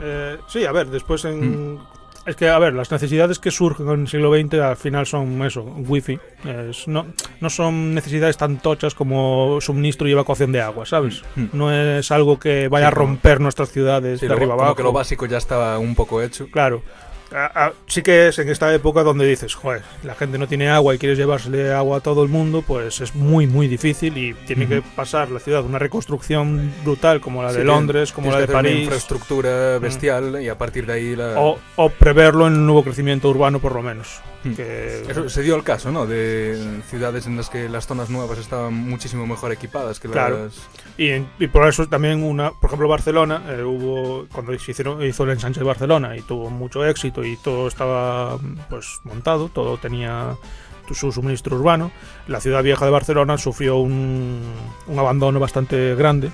[0.00, 1.78] Eh, sí, a ver, después en...
[2.26, 5.42] Es que, a ver, las necesidades que surgen en el siglo XX al final son
[5.44, 6.18] eso, wifi.
[6.44, 7.04] Es, no,
[7.40, 11.22] no son necesidades tan tochas como suministro y evacuación de agua, ¿sabes?
[11.36, 11.44] Mm.
[11.52, 14.62] No es algo que vaya Sí, a romper nuestras ciudades Sí, de lo- arriba como
[14.62, 14.76] abajo.
[14.76, 16.48] que lo básico ya estaba un poco hecho.
[16.50, 16.82] Claro.
[17.32, 20.68] A- a- sí que es en esta época donde dices, joder, la gente no tiene
[20.68, 24.34] agua y quieres llevársele agua a todo el mundo, pues es muy, muy difícil y
[24.46, 28.46] tiene que pasar la ciudad una reconstrucción brutal como la de Londres, como la de
[28.48, 31.40] París, infraestructura bestial y a partir de ahí la...
[31.40, 34.20] o, o preverlo en un nuevo crecimiento urbano por lo menos.
[34.44, 34.52] Hmm.
[34.54, 36.06] Que, Eso se dio el caso, ¿no?
[36.06, 36.58] De
[36.88, 40.50] ciudades en las que las zonas nuevas estaban muchísimo mejor equipadas que Claro.
[40.98, 45.02] Y, en- y por eso también una, por ejemplo Barcelona, eh, hubo cuando se hicieron,
[45.04, 48.38] hizo el ensanche de Barcelona y tuvo mucho éxito y todo estaba
[48.70, 50.36] pues montado, todo tenía
[50.92, 51.90] su suministro urbano,
[52.28, 54.40] la ciudad vieja de Barcelona sufrió un,
[54.86, 56.30] un abandono bastante grande,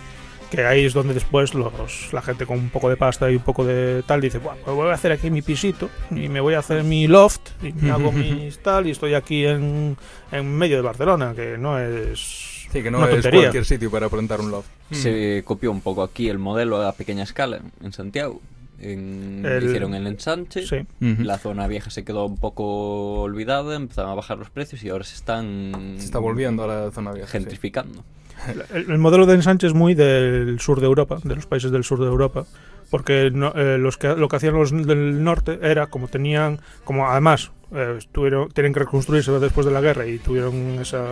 [0.51, 3.43] que ahí es donde después los, la gente con un poco de pasta y un
[3.43, 6.55] poco de tal dice, bueno, pues voy a hacer aquí mi pisito y me voy
[6.55, 9.97] a hacer mi loft y me hago mis tal y estoy aquí en,
[10.33, 12.49] en medio de Barcelona, que no es...
[12.73, 13.41] Sí, que no una es tontería.
[13.41, 14.68] cualquier sitio para plantar un loft.
[14.93, 18.41] se copió un poco aquí el modelo a pequeña escala en Santiago
[18.83, 20.87] En- El- hicieron el ensanche Sí.
[21.01, 25.05] La zona vieja se quedó un poco olvidada empezaron a bajar los precios y ahora
[25.05, 27.27] se están Se está volviendo a la zona vieja.
[27.27, 27.33] sí.
[27.33, 28.03] gentrificando
[28.73, 31.85] El, el modelo de ensanche es muy del sur de Europa, de los países del
[31.85, 32.47] sur de Europa,
[32.91, 37.07] porque no- eh, los que, lo que hacían los del norte era como tenían, como
[37.07, 41.05] además eh, estuvieron, tienen que reconstruirse después de la guerra y tuvieron esa,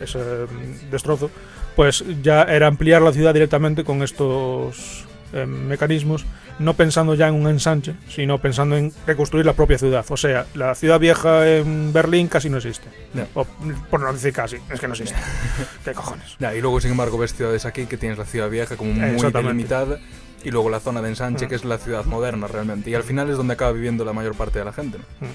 [0.00, 1.30] ese mm, destrozo,
[1.74, 6.24] pues ya era ampliar la ciudad directamente con estos eh, mecanismos,
[6.58, 10.04] no pensando ya en un ensanche, sino pensando en reconstruir la propia ciudad.
[10.08, 12.88] O sea, la ciudad vieja en Berlín casi no existe.
[13.12, 13.26] Ya.
[13.34, 13.44] O,
[13.90, 15.16] por no decir casi, es que no existe.
[15.84, 16.36] ¿Qué cojones?
[16.38, 19.30] Ya, y luego, sin embargo, ves ciudades aquí que tienes la ciudad vieja como muy
[19.32, 19.98] delimitada
[20.42, 21.48] y luego la zona de ensanche Mm.
[21.48, 22.88] que es la ciudad moderna realmente.
[22.88, 24.98] Y al final es donde acaba viviendo la mayor parte de la gente.
[24.98, 25.26] ¿no?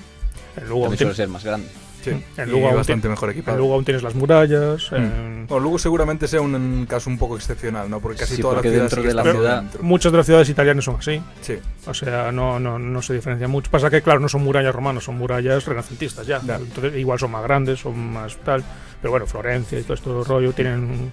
[0.69, 1.67] Aún también suele ser más grande
[2.03, 3.57] Sí, En Lugo aún bastante tiene- mejor en equipado.
[3.57, 4.91] Lugo aún tienes las murallas.
[4.91, 4.95] Mm.
[4.95, 7.99] en- Bueno, luego seguramente sea un, un caso un poco excepcional, ¿no?
[7.99, 9.83] Porque casi Sí, toda porque la ciudad dentro de la ciudad- dentro.
[9.83, 11.21] Muchas de las ciudades italianas son así.
[11.41, 13.69] Sí, O sea, no, no, no se diferencia mucho.
[13.71, 16.37] Pasa que, claro, no son murallas romanas, son murallas renacentistas ya.
[16.37, 18.63] Entonces, igual son más grandes, son más tal.
[19.01, 21.11] Pero bueno, Florencia y todo esto rollo tienen,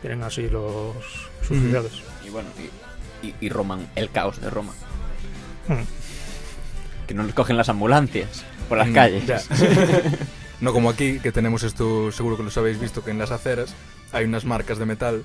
[0.00, 0.94] tienen así los,
[1.42, 1.60] sus Ujú.
[1.66, 1.92] ciudades.
[2.26, 2.48] y bueno
[3.22, 4.72] y, y, y Roma el caos de Roma
[5.68, 5.82] Hmm.
[7.06, 9.48] Que no les cogen las ambulancias por las Mm, calles
[10.60, 13.74] no como aquí, que tenemos esto, seguro que los habéis visto, que en las aceras
[14.12, 15.24] hay unas marcas de metal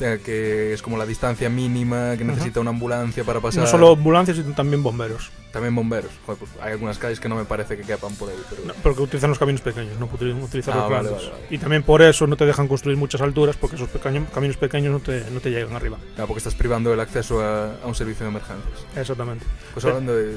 [0.00, 3.64] eh, que es como la distancia mínima que necesita una ambulancia para pasar.
[3.64, 5.30] No solo ambulancias, sino también bomberos.
[5.52, 6.10] También bomberos.
[6.26, 8.36] Joder, pues hay algunas calles que no me parece que quepan por ahí.
[8.50, 8.64] Pero...
[8.66, 11.24] No, porque utilizan los caminos pequeños, no pueden utilizar Ah, los vale, grandes.
[11.28, 11.46] vale, vale.
[11.54, 14.92] Y también por eso no te dejan construir muchas alturas, porque esos pequeños, caminos pequeños
[14.92, 15.96] no te, no te llegan arriba.
[16.14, 18.84] Claro, porque estás privando el acceso a, a un servicio de emergencias.
[18.94, 19.46] Exactamente.
[19.72, 20.32] Pues hablando de...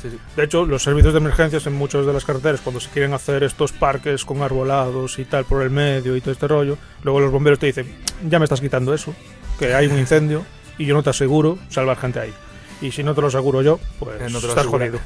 [0.00, 0.18] Sí, sí.
[0.34, 3.42] De hecho, los servicios de emergencias en muchas de las carreteras, cuando se quieren hacer
[3.42, 7.30] estos parques con arbolados y tal por el medio y todo este rollo, luego los
[7.30, 7.94] bomberos te dicen,
[8.26, 9.14] ya me estás quitando eso,
[9.58, 10.44] que hay un incendio
[10.78, 12.32] y yo no te aseguro salvar gente ahí.
[12.80, 14.98] Y si no te lo aseguro yo, pues Eh, no te lo estás jodido.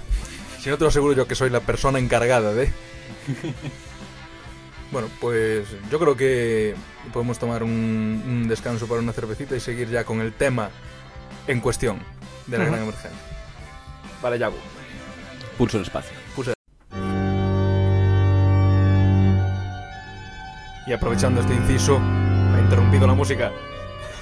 [0.61, 2.71] Si no te lo aseguro yo que soy la persona encargada de...
[4.93, 6.75] bueno, pues yo creo que
[7.13, 7.71] podemos tomar un,
[8.27, 10.71] un descanso para una cervecita y seguir ya con el tema
[11.47, 12.01] en cuestión
[12.47, 12.73] de la Ujú.
[12.73, 13.19] gran emergencia.
[14.23, 14.57] Vale, Yago.
[15.57, 16.13] Pulso el espacio.
[20.87, 23.53] Y aprovechando este inciso, me ha interrumpido la música.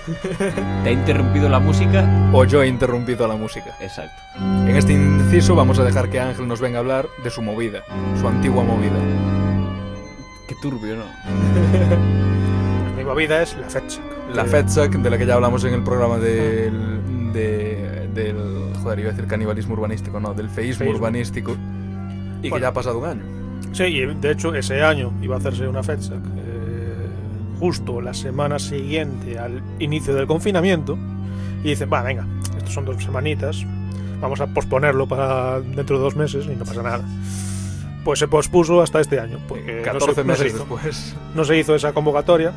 [0.85, 2.31] ¿Te ha interrumpido la música?
[2.33, 3.77] O yo he interrumpido la música.
[3.81, 4.21] Exacto.
[4.37, 7.83] En este inciso vamos a dejar que Ángel nos venga a hablar de su movida,
[8.21, 8.97] su antigua movida.
[10.49, 11.05] Qué turbio, ¿no?
[12.97, 14.01] Mi movida es la fecha.
[14.35, 18.37] La FEDSAC, de la que ya hablamos en el programa del, de- del...
[18.83, 20.99] Joder, iba a decir canibalismo urbanístico, no, del feísmo Feísmo.
[20.99, 21.57] urbanístico.
[22.39, 22.63] Y que Bueno.
[22.65, 23.23] ya ha pasado un año.
[23.73, 25.85] Sí, y de hecho ese año iba a hacerse una eh,
[27.59, 30.99] justo la semana siguiente al inicio del confinamiento
[31.63, 33.65] y dicen, va, venga, estos son dos semanitas,
[34.21, 37.05] vamos a posponerlo para dentro de dos meses y no pasa nada.
[38.05, 40.59] Pues se pospuso hasta este año, porque no 14 se, no se meses hizo.
[40.59, 41.17] después.
[41.35, 42.53] No se hizo esa convocatoria.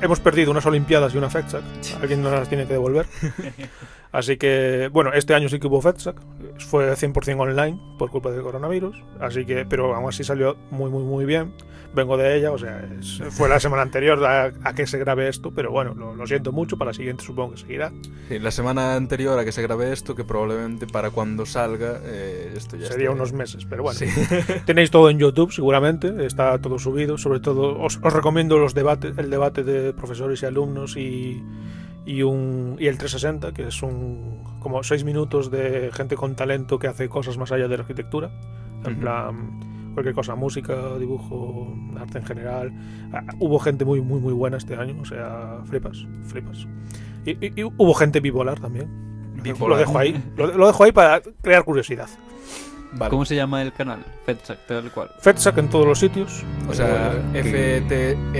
[0.00, 1.62] Hemos perdido unas Olimpiadas y una FEDSAC.
[2.00, 3.06] Alguien nos las tiene que devolver.
[4.12, 6.16] Así que, bueno, este año sí que hubo FEDSAC.
[6.58, 9.02] Fue 100% online por culpa del coronavirus.
[9.18, 11.54] Así que, pero aún así salió muy, muy, muy bien.
[11.94, 15.28] Vengo de ella, o sea, es- fue la semana anterior a, a que se grabe
[15.28, 15.50] esto.
[15.54, 16.76] Pero bueno, lo, lo siento mucho.
[16.76, 17.90] Para la siguiente supongo que seguirá.
[18.28, 22.52] Sí, la semana anterior a que se grabe esto, que probablemente para cuando salga, eh,
[22.54, 23.98] esto ya Sería unos meses, pero bueno.
[23.98, 24.06] Sí.
[24.66, 26.26] Tenéis todo en YouTube, seguramente.
[26.26, 27.16] Está todo subido.
[27.16, 31.42] Sobre todo, os, os recomiendo los debates, el debate de profesores y alumnos y,
[32.04, 36.78] y, un, y el 360, que es un como seis minutos de gente con talento
[36.78, 38.30] que hace cosas más allá de la arquitectura.
[38.84, 42.72] En plan, cualquier cosa, música, dibujo, arte en general.
[43.12, 45.00] Ah, hubo gente muy, muy, muy buena este año.
[45.00, 46.66] O sea, flipas, flipas.
[47.24, 48.88] Y, y- y hubo gente bipolar también.
[49.42, 49.70] Bipolar.
[49.70, 50.20] Lo dejo ahí.
[50.36, 52.08] Lo, lo dejo ahí para crear curiosidad.
[52.94, 53.08] Vale.
[53.10, 54.04] ¿Cómo se llama el canal?
[54.26, 55.10] FedSac, tal cual.
[55.20, 56.44] FedSac en todos los sitios.
[56.68, 57.82] O sea, Eh,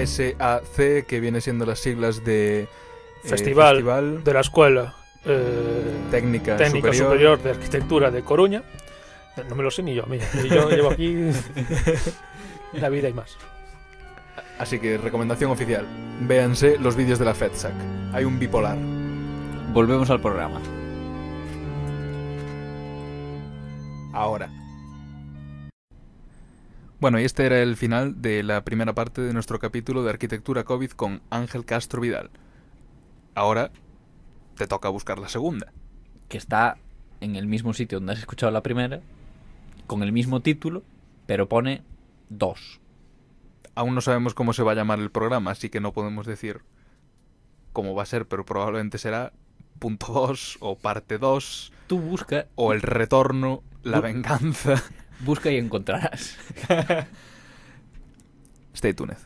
[0.04, 2.68] FTSAC, que viene siendo las siglas de...
[3.24, 4.94] eh, Festival Festival de la Escuela
[5.24, 7.38] eh, Técnica, Técnica Superior.
[7.38, 7.42] Superior.
[7.42, 8.62] de Arquitectura de Coruña.
[9.48, 10.26] No me lo sé ni yo, mira.
[10.48, 11.16] Yo llevo aquí
[12.72, 13.36] la vida y más.
[14.58, 15.86] Así que recomendación oficial.
[16.20, 17.74] Véanse los vídeos de la FedSac.
[18.12, 18.76] Hay un bipolar.
[19.72, 20.60] Volvemos al programa.
[24.12, 24.50] Ahora.
[27.00, 30.64] Bueno, y este era el final de la primera parte de nuestro capítulo de Arquitectura
[30.64, 32.30] COVID con Ángel Castro Vidal.
[33.34, 33.70] Ahora
[34.56, 35.72] te toca buscar la segunda.
[36.28, 36.76] Que está
[37.20, 39.00] en el mismo sitio donde has escuchado la primera,
[39.86, 40.82] con el mismo título,
[41.26, 41.82] pero pone
[42.28, 42.80] dos.
[43.74, 46.60] Aún no sabemos cómo se va a llamar el programa, así que no podemos decir
[47.72, 49.32] cómo va a ser, pero probablemente será
[49.78, 54.82] punto 2 o parte 2 Tú busca, o el retorno, la Bu- venganza.
[55.20, 56.36] busca y encontrarás.
[58.74, 59.16] Stay tuned.